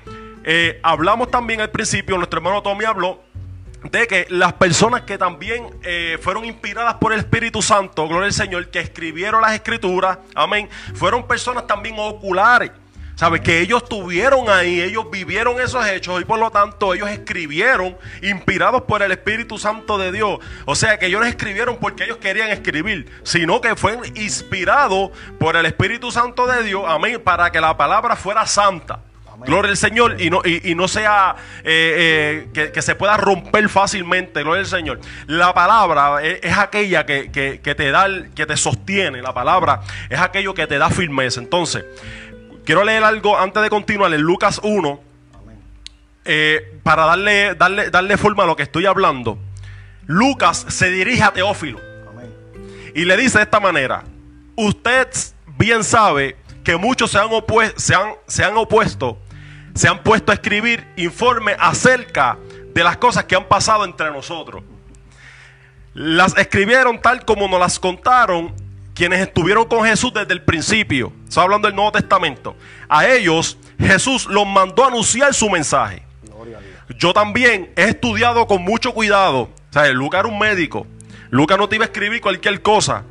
hablamos 0.83 1.31
también 1.31 1.61
al 1.61 1.71
principio, 1.71 2.17
nuestro 2.17 2.39
hermano 2.39 2.63
Tommy 2.63 2.85
habló 2.85 3.32
de 3.91 4.07
que 4.07 4.27
las 4.31 4.53
personas 4.55 5.03
que 5.03 5.19
también 5.19 5.67
eh, 5.83 6.19
fueron 6.21 6.45
inspiradas 6.45 6.95
por 6.95 7.13
el 7.13 7.19
Espíritu 7.19 7.63
Santo, 7.63 8.07
gloria 8.07 8.27
al 8.27 8.33
Señor, 8.33 8.69
que 8.71 8.81
escribieron 8.81 9.43
las 9.43 9.53
escrituras, 9.55 10.19
amén, 10.35 10.69
fueron 10.95 11.27
personas 11.27 11.67
también 11.67 11.97
oculares. 11.99 12.71
¿Sabes? 13.15 13.43
Que 13.43 13.61
ellos 13.61 13.83
estuvieron 13.83 14.49
ahí, 14.49 14.81
ellos 14.81 15.09
vivieron 15.11 15.61
esos 15.61 15.87
hechos 15.87 16.21
y 16.21 16.25
por 16.25 16.41
lo 16.41 16.51
tanto 16.51 16.95
ellos 16.95 17.09
escribieron 17.11 17.97
inspirados 18.23 18.83
por 18.83 19.03
el 19.03 19.13
Espíritu 19.13 19.59
Santo 19.59 19.99
de 19.99 20.11
Dios. 20.11 20.39
O 20.65 20.75
sea 20.75 20.99
que 20.99 21.07
ellos 21.07 21.21
no 21.21 21.27
escribieron 21.27 21.77
porque 21.77 22.05
ellos 22.05 22.17
querían 22.17 22.49
escribir, 22.49 23.07
sino 23.23 23.61
que 23.61 23.77
fue 23.77 23.99
inspirado 24.15 25.13
por 25.39 25.57
el 25.57 25.67
Espíritu 25.67 26.11
Santo 26.11 26.47
de 26.47 26.65
Dios, 26.65 26.85
amén, 26.89 27.21
para 27.23 27.53
que 27.53 27.61
la 27.61 27.77
palabra 27.77 28.17
fuera 28.17 28.47
santa. 28.47 29.01
Gloria 29.45 29.71
al 29.71 29.77
Señor 29.77 30.21
y 30.21 30.31
no, 30.31 30.43
y, 30.45 30.75
no 30.75 30.89
sea 30.89 31.37
eh, 31.65 32.49
eh, 32.55 32.71
que, 32.73 32.83
se 32.83 32.95
pueda 32.95 33.17
romper 33.17 33.69
fácilmente. 33.69 34.43
Gloria 34.43 34.61
al 34.61 34.67
Señor. 34.67 35.01
La 35.27 35.55
palabra 35.55 36.23
es, 36.23 36.57
aquella 36.57 37.07
que, 37.07 37.31
que, 37.31 37.75
te 37.75 37.91
da, 37.91 38.07
que 38.35 38.47
te 38.47 38.57
sostiene. 38.57 39.23
La 39.23 39.35
palabra 39.35 39.81
es 40.09 40.21
aquello 40.21 40.55
que 40.55 40.67
te 40.67 40.79
da 40.79 40.91
firmeza. 40.91 41.41
Entonces, 41.41 41.85
quiero 42.65 42.85
leer 42.85 43.05
algo 43.05 43.39
antes 43.39 43.63
de 43.63 43.71
continuar 43.71 44.13
en 44.13 44.21
Lucas 44.23 44.61
1. 44.63 45.01
Eh, 46.25 46.79
para 46.85 47.05
darle, 47.05 47.55
darle, 47.57 47.91
darle 47.91 48.17
forma 48.17 48.45
a 48.45 48.47
lo 48.47 48.57
que 48.57 48.63
estoy 48.63 48.87
hablando. 48.87 49.39
Lucas 50.07 50.67
se 50.69 50.91
dirige 50.91 51.23
a 51.23 51.33
Teófilo. 51.33 51.81
Y 52.95 53.05
le 53.05 53.17
dice 53.17 53.39
de 53.39 53.45
esta 53.45 53.61
manera. 53.61 54.05
Usted 54.55 55.09
bien 55.57 55.83
sabe 55.83 56.37
que 56.63 56.77
muchos 56.77 57.11
se 57.11 57.19
han, 57.19 57.29
se 57.77 57.95
han, 57.95 58.15
se 58.27 58.45
han 58.45 58.57
opuesto 58.57 59.19
se 59.75 59.89
han 59.89 60.03
puesto 60.03 60.33
a 60.33 60.35
escribir 60.35 60.87
informes 60.97 61.57
acerca 61.59 62.39
de 62.75 62.85
las 62.85 62.97
cosas 62.97 63.25
que 63.25 63.37
han 63.37 63.45
pasado 63.45 63.85
entre 63.85 64.11
nosotros. 64.11 64.63
Las 65.95 66.37
escribieron 66.37 67.01
tal 67.01 67.25
como 67.25 67.49
nos 67.49 67.61
las 67.61 67.79
contaron 67.79 68.55
quienes 68.95 69.21
estuvieron 69.21 69.67
con 69.67 69.85
Jesús 69.85 70.13
desde 70.15 70.33
el 70.33 70.43
principio. 70.43 71.13
Está 71.29 71.43
hablando 71.43 71.69
del 71.69 71.75
Nuevo 71.75 71.93
Testamento. 71.93 72.57
A 72.89 73.07
ellos 73.07 73.59
Jesús 73.79 74.27
los 74.27 74.47
mandó 74.47 74.85
a 74.85 74.89
anunciar 74.89 75.35
su 75.35 75.51
mensaje. 75.51 76.03
Yo 76.99 77.13
también 77.13 77.73
he 77.77 77.85
estudiado 77.85 78.47
con 78.47 78.63
mucho 78.63 78.93
cuidado. 78.93 79.43
O 79.43 79.73
sea, 79.73 79.89
Lucas 79.93 80.21
era 80.21 80.29
un 80.29 80.39
médico. 80.39 80.87
Lucas 81.31 81.59
no 81.59 81.69
te 81.69 81.77
iba 81.77 81.85
a 81.85 81.89
escribir 81.89 82.21
cualquier 82.21 82.61
cosa. 82.61 83.05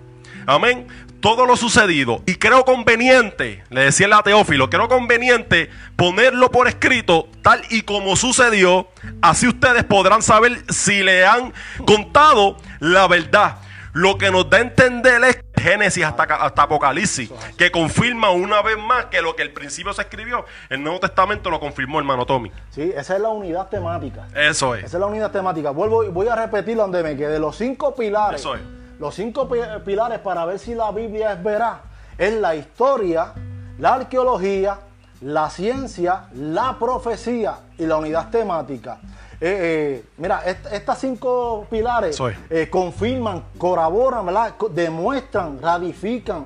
Amén 0.45 0.87
todo 1.21 1.45
lo 1.45 1.55
sucedido 1.55 2.21
y 2.25 2.35
creo 2.35 2.65
conveniente, 2.65 3.63
le 3.69 3.85
decía 3.85 4.07
el 4.07 4.13
a 4.13 4.23
Teófilo, 4.23 4.69
creo 4.69 4.87
conveniente 4.89 5.69
ponerlo 5.95 6.51
por 6.51 6.67
escrito 6.67 7.27
tal 7.43 7.61
y 7.69 7.83
como 7.83 8.15
sucedió, 8.15 8.87
así 9.21 9.47
ustedes 9.47 9.83
podrán 9.83 10.23
saber 10.23 10.63
si 10.69 11.03
le 11.03 11.25
han 11.25 11.53
contado 11.85 12.57
la 12.79 13.07
verdad. 13.07 13.59
Lo 13.93 14.17
que 14.17 14.31
nos 14.31 14.49
da 14.49 14.57
a 14.57 14.61
entender 14.61 15.21
es 15.25 15.43
Génesis 15.61 16.05
hasta, 16.05 16.23
hasta 16.23 16.61
Apocalipsis, 16.63 17.29
que 17.57 17.71
confirma 17.71 18.29
una 18.31 18.61
vez 18.61 18.77
más 18.77 19.07
que 19.07 19.21
lo 19.21 19.35
que 19.35 19.43
el 19.43 19.51
principio 19.51 19.93
se 19.93 20.03
escribió, 20.03 20.45
el 20.69 20.81
Nuevo 20.81 21.01
Testamento 21.01 21.49
lo 21.49 21.59
confirmó 21.59 21.99
hermano 21.99 22.25
Tommy. 22.25 22.51
Sí, 22.69 22.93
esa 22.95 23.17
es 23.17 23.21
la 23.21 23.29
unidad 23.29 23.67
temática. 23.67 24.27
Eso 24.33 24.75
es. 24.75 24.85
Esa 24.85 24.95
es 24.95 25.01
la 25.01 25.07
unidad 25.07 25.31
temática. 25.31 25.71
Vuelvo, 25.71 26.09
voy 26.09 26.29
a 26.29 26.35
repetir 26.35 26.77
donde 26.77 27.03
me 27.03 27.17
quedé. 27.17 27.37
Los 27.37 27.57
cinco 27.57 27.93
pilares. 27.93 28.39
Eso 28.39 28.55
es 28.55 28.61
los 29.01 29.15
cinco 29.15 29.49
pilares 29.83 30.19
para 30.19 30.45
ver 30.45 30.59
si 30.59 30.75
la 30.75 30.91
Biblia 30.91 31.33
es 31.33 31.43
veraz 31.43 31.79
es 32.19 32.35
la 32.35 32.53
historia, 32.53 33.33
la 33.79 33.95
arqueología, 33.95 34.77
la 35.21 35.49
ciencia, 35.49 36.27
la 36.35 36.77
profecía 36.77 37.61
y 37.79 37.87
la 37.87 37.97
unidad 37.97 38.29
temática. 38.29 38.99
Eh, 39.39 40.03
eh, 40.03 40.05
mira, 40.17 40.43
estas 40.45 40.99
cinco 40.99 41.65
pilares 41.67 42.15
eh, 42.47 42.69
confirman, 42.69 43.45
colaboran, 43.57 44.27
demuestran, 44.69 45.59
ratifican, 45.59 46.45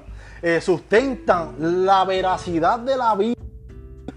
sustentan 0.61 1.55
la 1.85 2.05
veracidad 2.05 2.79
de 2.79 2.95
la 2.95 3.15
Biblia. 3.15 3.35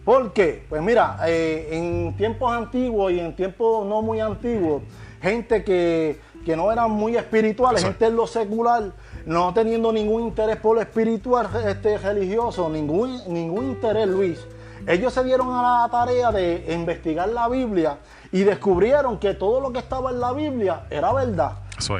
¿Por 0.04 0.32
qué? 0.32 0.64
Pues 0.68 0.80
mira, 0.80 1.18
en 1.26 2.16
tiempos 2.16 2.52
antiguos 2.52 3.10
y 3.10 3.18
en 3.18 3.34
tiempos 3.34 3.84
no 3.84 4.00
muy 4.00 4.20
antiguos, 4.20 4.84
gente 5.20 5.64
que 5.64 6.20
que 6.48 6.56
no 6.56 6.72
eran 6.72 6.90
muy 6.90 7.14
espirituales, 7.14 7.84
gente 7.84 8.06
en 8.06 8.16
lo 8.16 8.26
secular, 8.26 8.84
no 9.26 9.52
teniendo 9.52 9.92
ningún 9.92 10.22
interés 10.22 10.56
por 10.56 10.76
lo 10.76 10.80
espiritual 10.80 11.46
este, 11.66 11.98
religioso, 11.98 12.70
ningún, 12.70 13.20
ningún 13.26 13.66
interés, 13.66 14.08
Luis. 14.08 14.46
Ellos 14.86 15.12
se 15.12 15.22
dieron 15.24 15.54
a 15.54 15.82
la 15.82 15.88
tarea 15.90 16.32
de 16.32 16.64
investigar 16.72 17.28
la 17.28 17.48
Biblia 17.48 17.98
y 18.32 18.44
descubrieron 18.44 19.18
que 19.18 19.34
todo 19.34 19.60
lo 19.60 19.74
que 19.74 19.80
estaba 19.80 20.10
en 20.10 20.20
la 20.20 20.32
Biblia 20.32 20.86
era 20.88 21.12
verdad. 21.12 21.52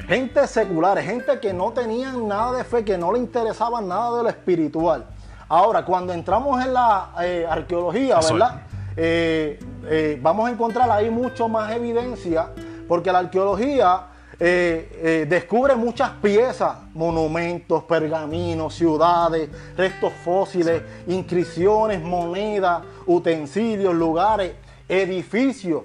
Gente 0.07 0.47
secular, 0.47 0.99
gente 1.03 1.39
que 1.41 1.53
no 1.53 1.73
tenían 1.73 2.27
nada 2.27 2.57
de 2.57 2.65
fe, 2.65 2.87
que 2.87 2.97
no 2.97 3.13
le 3.13 3.19
interesaba 3.19 3.83
nada 3.83 4.17
de 4.17 4.23
lo 4.23 4.29
espiritual. 4.31 5.05
Ahora, 5.51 5.85
cuando 5.85 6.15
entramos 6.15 6.65
en 6.65 6.73
la 6.73 7.11
eh, 7.21 7.47
arqueología, 7.47 8.19
¿verdad? 8.21 8.63
Eh, 8.97 9.61
eh, 9.91 10.19
vamos 10.23 10.49
a 10.49 10.53
encontrar 10.53 10.91
ahí 10.91 11.11
mucho 11.11 11.51
más 11.51 11.71
evidencia, 11.73 12.49
porque 12.89 13.13
la 13.13 13.19
arqueología 13.19 14.08
eh, 14.41 14.89
eh, 15.03 15.27
descubre 15.29 15.75
muchas 15.75 16.11
piezas, 16.23 16.77
monumentos, 16.95 17.83
pergaminos, 17.85 18.75
ciudades, 18.75 19.49
restos 19.77 20.13
fósiles, 20.25 20.83
inscripciones, 21.09 22.01
monedas, 22.01 22.85
utensilios, 23.07 23.93
lugares, 23.95 24.53
edificios 24.89 25.83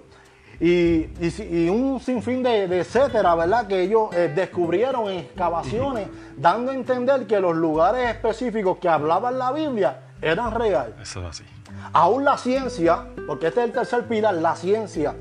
y, 0.60 1.68
un 1.68 2.00
sinfín 2.00 2.44
de, 2.44 2.66
etcétera, 2.66 3.34
¿verdad? 3.34 3.68
Que 3.68 3.82
ellos 3.82 4.10
eh, 4.14 4.32
descubrieron 4.34 5.10
en 5.10 5.20
excavaciones, 5.20 6.08
dando 6.38 6.72
a 6.72 6.76
entender 6.76 7.26
que 7.26 7.40
los 7.40 7.56
lugares 7.56 8.08
específicos 8.10 8.78
que 8.78 8.88
hablaban 8.88 9.40
la 9.40 9.52
Biblia 9.52 10.00
eran 10.22 10.54
reales. 10.54 10.94
Eso 11.02 11.22
es 11.22 11.26
así. 11.26 11.44
Aún 11.92 12.24
la 12.24 12.38
ciencia, 12.38 13.08
porque 13.26 13.48
este 13.48 13.62
es 13.62 13.66
el 13.66 13.74
tercer 13.74 14.08
pilar, 14.08 14.36
la 14.36 14.56
ciencia 14.56 15.16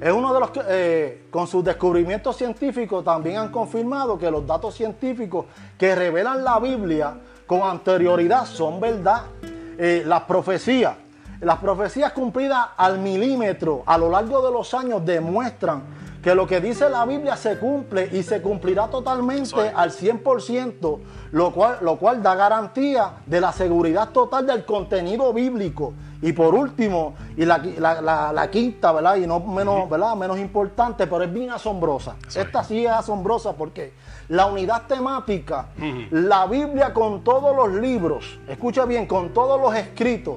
es 0.00 0.12
uno 0.12 0.34
de 0.34 0.40
los 0.40 0.50
que, 0.50 0.60
eh, 0.68 1.24
con 1.30 1.46
sus 1.46 1.64
descubrimientos 1.64 2.36
científicos, 2.36 3.04
también 3.04 3.38
han 3.38 3.50
confirmado 3.50 4.18
que 4.18 4.30
los 4.30 4.46
datos 4.46 4.74
científicos 4.74 5.46
que 5.78 5.94
revelan 5.94 6.44
la 6.44 6.58
Biblia 6.58 7.16
con 7.46 7.62
anterioridad 7.62 8.46
son 8.46 8.80
verdad. 8.80 9.22
Eh, 9.76 10.02
las 10.06 10.22
profecías, 10.22 10.94
las 11.40 11.58
profecías 11.58 12.12
cumplidas 12.12 12.68
al 12.76 12.98
milímetro 12.98 13.82
a 13.86 13.98
lo 13.98 14.10
largo 14.10 14.44
de 14.46 14.52
los 14.52 14.72
años 14.74 15.04
demuestran 15.04 15.82
que 16.24 16.34
lo 16.34 16.46
que 16.46 16.58
dice 16.58 16.88
la 16.88 17.04
Biblia 17.04 17.36
se 17.36 17.58
cumple 17.58 18.08
y 18.10 18.22
se 18.22 18.40
cumplirá 18.40 18.88
totalmente 18.88 19.60
al 19.60 19.90
100%, 19.90 20.98
lo 21.32 21.52
cual, 21.52 21.76
lo 21.82 21.98
cual 21.98 22.22
da 22.22 22.34
garantía 22.34 23.16
de 23.26 23.42
la 23.42 23.52
seguridad 23.52 24.08
total 24.08 24.46
del 24.46 24.64
contenido 24.64 25.34
bíblico. 25.34 25.92
Y 26.22 26.32
por 26.32 26.54
último, 26.54 27.14
y 27.36 27.44
la, 27.44 28.48
quinta, 28.50 28.92
¿verdad? 28.92 29.16
Y 29.16 29.26
no 29.26 29.40
menos, 29.40 29.90
¿verdad? 29.90 30.16
menos 30.16 30.38
importante, 30.38 31.06
pero 31.06 31.24
es 31.24 31.30
bien 31.30 31.50
asombrosa. 31.50 32.16
Esta 32.34 32.64
sí 32.64 32.86
es 32.86 32.90
asombrosa 32.90 33.52
porque 33.52 33.92
la 34.28 34.46
unidad 34.46 34.86
temática, 34.86 35.66
la 36.10 36.46
Biblia 36.46 36.94
con 36.94 37.22
todos 37.22 37.54
los 37.54 37.70
libros, 37.82 38.38
escucha 38.48 38.86
bien, 38.86 39.04
con 39.04 39.34
todos 39.34 39.60
los 39.60 39.74
escritos, 39.74 40.36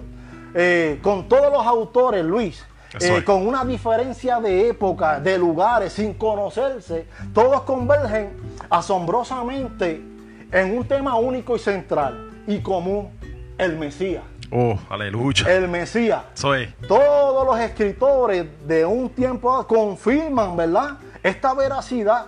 eh, 0.54 1.00
con 1.02 1.30
todos 1.30 1.50
los 1.50 1.66
autores, 1.66 2.26
Luis, 2.26 2.62
eh, 3.00 3.24
con 3.24 3.46
una 3.46 3.64
diferencia 3.66 4.40
de 4.40 4.70
época, 4.70 5.20
de 5.20 5.38
lugares, 5.38 5.94
sin 5.94 6.14
conocerse, 6.14 7.08
todos 7.34 7.62
convergen 7.62 8.38
asombrosamente 8.70 10.02
en 10.52 10.78
un 10.78 10.88
tema 10.88 11.16
único 11.16 11.56
y 11.56 11.60
central 11.60 12.32
y 12.48 12.60
común, 12.60 13.10
el 13.58 13.78
Mesías. 13.78 14.24
Oh, 14.52 14.80
aleluya. 14.90 15.46
El 15.54 15.68
Mesías. 15.68 16.24
Soy. 16.34 16.74
Todos 16.88 17.46
los 17.46 17.60
escritores 17.60 18.46
de 18.66 18.86
un 18.86 19.10
tiempo 19.10 19.66
confirman, 19.68 20.56
¿verdad? 20.56 20.98
Esta 21.22 21.54
veracidad. 21.54 22.28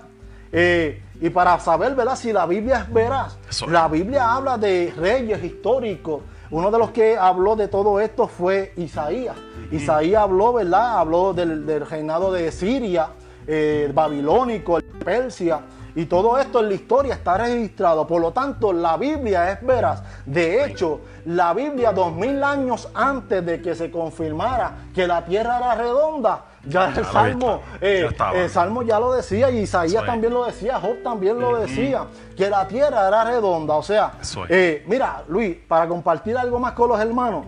Eh, 0.52 1.02
y 1.22 1.30
para 1.30 1.60
saber, 1.60 1.96
¿verdad? 1.96 2.16
Si 2.16 2.34
la 2.34 2.46
Biblia 2.46 2.80
es 2.80 2.94
veraz, 2.94 3.38
la 3.68 3.88
Biblia 3.88 4.34
habla 4.34 4.58
de 4.58 4.94
reyes 4.98 5.44
históricos. 5.44 6.24
Uno 6.52 6.72
de 6.72 6.80
los 6.80 6.90
que 6.90 7.16
habló 7.16 7.56
de 7.56 7.68
todo 7.68 8.00
esto 8.00 8.28
fue 8.28 8.74
Isaías. 8.76 9.36
Isaías 9.72 10.24
habló, 10.24 10.54
¿verdad? 10.54 10.98
Habló 10.98 11.34
del, 11.34 11.86
reinado 11.86 12.32
de 12.32 12.52
Siria, 12.52 13.10
eh, 13.46 13.92
babilónico, 13.94 14.80
Persia. 15.06 15.62
Y 15.96 16.06
todo 16.06 16.40
esto 16.40 16.62
en 16.62 16.70
la 16.70 16.74
historia 16.74 17.14
está 17.14 17.38
registrado. 17.38 18.08
Por 18.08 18.22
lo 18.22 18.32
tanto, 18.32 18.74
la 18.74 18.98
Biblia 18.98 19.52
es 19.52 19.62
veraz. 19.64 20.02
De 20.26 20.66
hecho, 20.66 21.02
la 21.26 21.54
Biblia, 21.54 21.92
dos 21.92 22.14
mil 22.14 22.44
años 22.44 22.90
antes 22.96 23.46
de 23.46 23.62
que 23.62 23.76
se 23.76 23.92
confirmara 23.92 24.88
que 24.96 25.06
la 25.06 25.26
tierra 25.26 25.58
era 25.58 25.76
redonda, 25.76 26.46
ya 26.70 26.94
el 26.96 27.06
Salmo, 27.06 27.62
eh, 27.82 28.08
el 28.36 28.50
Salmo 28.50 28.84
ya 28.84 29.00
lo 29.00 29.14
decía, 29.14 29.50
y 29.52 29.60
Isaías 29.60 30.06
también 30.06 30.34
lo 30.34 30.46
decía, 30.46 30.80
Job 30.80 31.04
también 31.04 31.40
lo 31.40 31.60
decía, 31.60 32.06
que 32.36 32.50
la 32.50 32.68
tierra 32.68 33.08
era 33.08 33.26
redonda. 33.26 33.76
O 33.76 33.84
sea, 33.84 34.14
eh, 34.48 34.84
mira, 34.88 35.24
Luis, 35.28 35.58
para 35.68 35.88
compartir 35.88 36.38
algo 36.38 36.60
más 36.60 36.74
con 36.74 36.90
los 36.90 37.00
hermanos. 37.00 37.46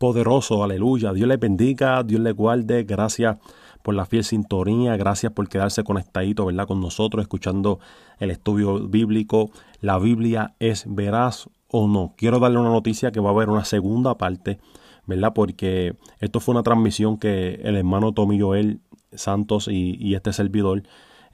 poderoso, 0.00 0.64
aleluya. 0.64 1.12
Dios 1.12 1.28
les 1.28 1.38
bendiga, 1.38 2.02
Dios 2.02 2.22
les 2.22 2.34
guarde, 2.34 2.84
gracias 2.84 3.36
por 3.82 3.94
la 3.94 4.06
fiel 4.06 4.24
sintonía, 4.24 4.96
gracias 4.96 5.30
por 5.30 5.46
quedarse 5.46 5.84
conectadito, 5.84 6.46
¿verdad? 6.46 6.66
Con 6.66 6.80
nosotros, 6.80 7.22
escuchando 7.22 7.80
el 8.18 8.30
estudio 8.30 8.88
bíblico. 8.88 9.50
La 9.82 9.98
Biblia 9.98 10.54
es 10.58 10.84
veraz 10.88 11.50
o 11.68 11.86
no. 11.86 12.14
Quiero 12.16 12.38
darle 12.38 12.58
una 12.58 12.70
noticia 12.70 13.12
que 13.12 13.20
va 13.20 13.28
a 13.28 13.32
haber 13.34 13.50
una 13.50 13.66
segunda 13.66 14.14
parte, 14.14 14.58
¿verdad? 15.10 15.32
Porque 15.34 15.94
esto 16.20 16.40
fue 16.40 16.52
una 16.54 16.62
transmisión 16.62 17.18
que 17.18 17.60
el 17.62 17.76
hermano 17.76 18.12
Tommy 18.12 18.40
Joel 18.40 18.80
Santos 19.12 19.68
y, 19.68 20.14
este 20.14 20.32
servidor 20.32 20.82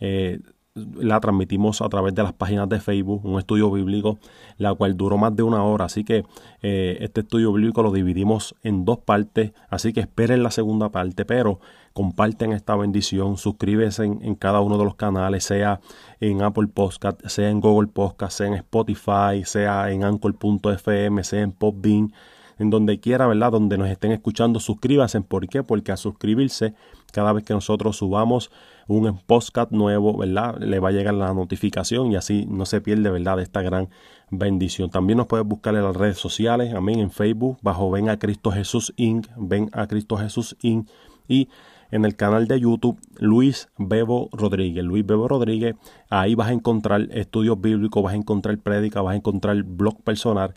eh, 0.01 0.41
la 0.77 1.21
transmitimos 1.21 1.81
a 1.81 1.89
través 1.89 2.15
de 2.15 2.23
las 2.23 2.35
páginas 2.35 2.69
de 2.69 2.81
Facebook, 2.81 3.25
un 3.25 3.39
estudio 3.39 3.71
bíblico, 3.71 4.19
la 4.59 4.75
cual 4.75 4.97
duró 4.97 5.17
más 5.17 5.35
de 5.35 5.43
una 5.43 5.63
hora. 5.63 5.87
Así 5.87 6.05
que 6.05 6.25
eh, 6.63 6.99
este 7.01 7.23
estudio 7.23 7.53
bíblico 7.53 7.83
lo 7.83 7.93
dividimos 7.93 8.55
en 8.63 8.85
dos 8.85 8.99
partes, 8.99 9.53
así 9.71 9.93
que 9.93 10.01
esperen 10.01 10.43
la 10.43 10.51
segunda 10.51 10.91
parte, 10.91 11.25
pero 11.25 11.61
comparten 11.95 12.53
esta 12.53 12.77
bendición, 12.77 13.39
suscríbete 13.39 14.05
en, 14.05 14.35
cada 14.35 14.61
uno 14.61 14.77
de 14.77 14.85
los 14.85 14.97
canales, 14.97 15.45
sea 15.45 15.81
en 16.21 16.43
Apple 16.43 16.67
Podcast, 16.67 17.25
sea 17.27 17.49
en 17.49 17.61
Google 17.61 17.89
Podcast, 17.89 18.37
sea 18.37 18.49
en 18.49 18.55
Spotify, 18.55 19.45
sea 19.45 19.91
en 19.91 20.05
Anchor.fm, 20.05 21.25
sea 21.25 21.41
en 21.41 21.53
Popbean 21.53 22.13
en 22.59 22.71
donde 22.71 23.01
quiera, 23.01 23.27
¿verdad? 23.27 23.53
Donde 23.53 23.77
nos 23.79 23.89
estén 23.89 24.13
escuchando, 24.13 24.61
suscríbanse. 24.61 25.21
¿Por 25.21 25.49
qué? 25.49 25.63
Porque 25.63 25.93
a 25.93 25.97
suscribirse, 25.97 26.75
cada 27.13 27.33
vez 27.33 27.45
que 27.45 27.55
nosotros 27.55 27.97
subamos 27.97 28.51
un 28.89 29.19
podcast 29.27 29.73
nuevo, 29.73 30.17
¿verdad? 30.17 30.57
Le 30.59 30.79
va 30.79 30.89
a 30.89 30.93
llegar 30.93 31.15
la 31.15 31.33
notificación 31.35 32.13
y 32.13 32.17
así 32.17 32.47
no 32.47 32.67
se 32.67 32.81
pierde, 32.81 33.11
¿verdad? 33.11 33.37
De 33.37 33.43
esta 33.43 33.63
gran 33.63 33.89
bendición. 34.31 34.91
También 34.91 35.19
nos 35.19 35.27
puedes 35.27 35.47
buscar 35.47 35.75
en 35.75 35.85
las 35.85 35.97
redes 35.97 36.19
sociales, 36.19 36.73
amén, 36.75 37.01
en 37.01 37.11
Facebook, 37.11 37.59
bajo 37.63 37.91
Ven 37.91 38.09
a 38.09 38.19
Cristo 38.19 38.51
Jesús 38.51 38.93
Inc., 38.97 39.27
Ven 39.37 39.69
a 39.73 39.87
Cristo 39.87 40.17
Jesús 40.17 40.57
Inc. 40.63 40.89
y 41.29 41.49
en 41.91 42.05
el 42.05 42.17
canal 42.17 42.49
de 42.49 42.59
YouTube 42.61 42.99
Luis 43.19 43.69
Bebo 43.79 44.29
Rodríguez. 44.33 44.85
Luis 44.85 45.07
Bebo 45.07 45.29
Rodríguez, 45.29 45.77
ahí 46.11 46.35
vas 46.35 46.49
a 46.49 46.53
encontrar 46.53 47.09
estudios 47.13 47.61
bíblicos, 47.61 48.03
vas 48.03 48.15
a 48.15 48.17
encontrar 48.17 48.59
prédica, 48.59 49.03
vas 49.03 49.15
a 49.15 49.17
encontrar 49.17 49.63
blog 49.63 50.03
personal 50.03 50.55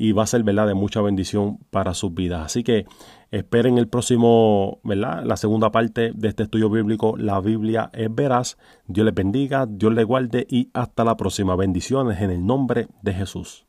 y 0.00 0.12
va 0.12 0.22
a 0.22 0.26
ser, 0.26 0.42
¿verdad?, 0.44 0.66
de 0.66 0.72
mucha 0.72 1.02
bendición 1.02 1.58
para 1.68 1.92
sus 1.92 2.14
vidas. 2.14 2.40
Así 2.40 2.64
que 2.64 2.86
esperen 3.30 3.76
el 3.76 3.86
próximo, 3.86 4.80
¿verdad?, 4.82 5.22
la 5.26 5.36
segunda 5.36 5.70
parte 5.70 6.12
de 6.14 6.28
este 6.28 6.44
estudio 6.44 6.70
bíblico. 6.70 7.18
La 7.18 7.38
Biblia 7.40 7.90
es 7.92 8.08
veraz. 8.12 8.56
Dios 8.86 9.04
les 9.04 9.14
bendiga, 9.14 9.66
Dios 9.68 9.92
les 9.92 10.06
guarde 10.06 10.46
y 10.48 10.70
hasta 10.72 11.04
la 11.04 11.18
próxima. 11.18 11.54
Bendiciones 11.54 12.18
en 12.22 12.30
el 12.30 12.46
nombre 12.46 12.88
de 13.02 13.12
Jesús. 13.12 13.66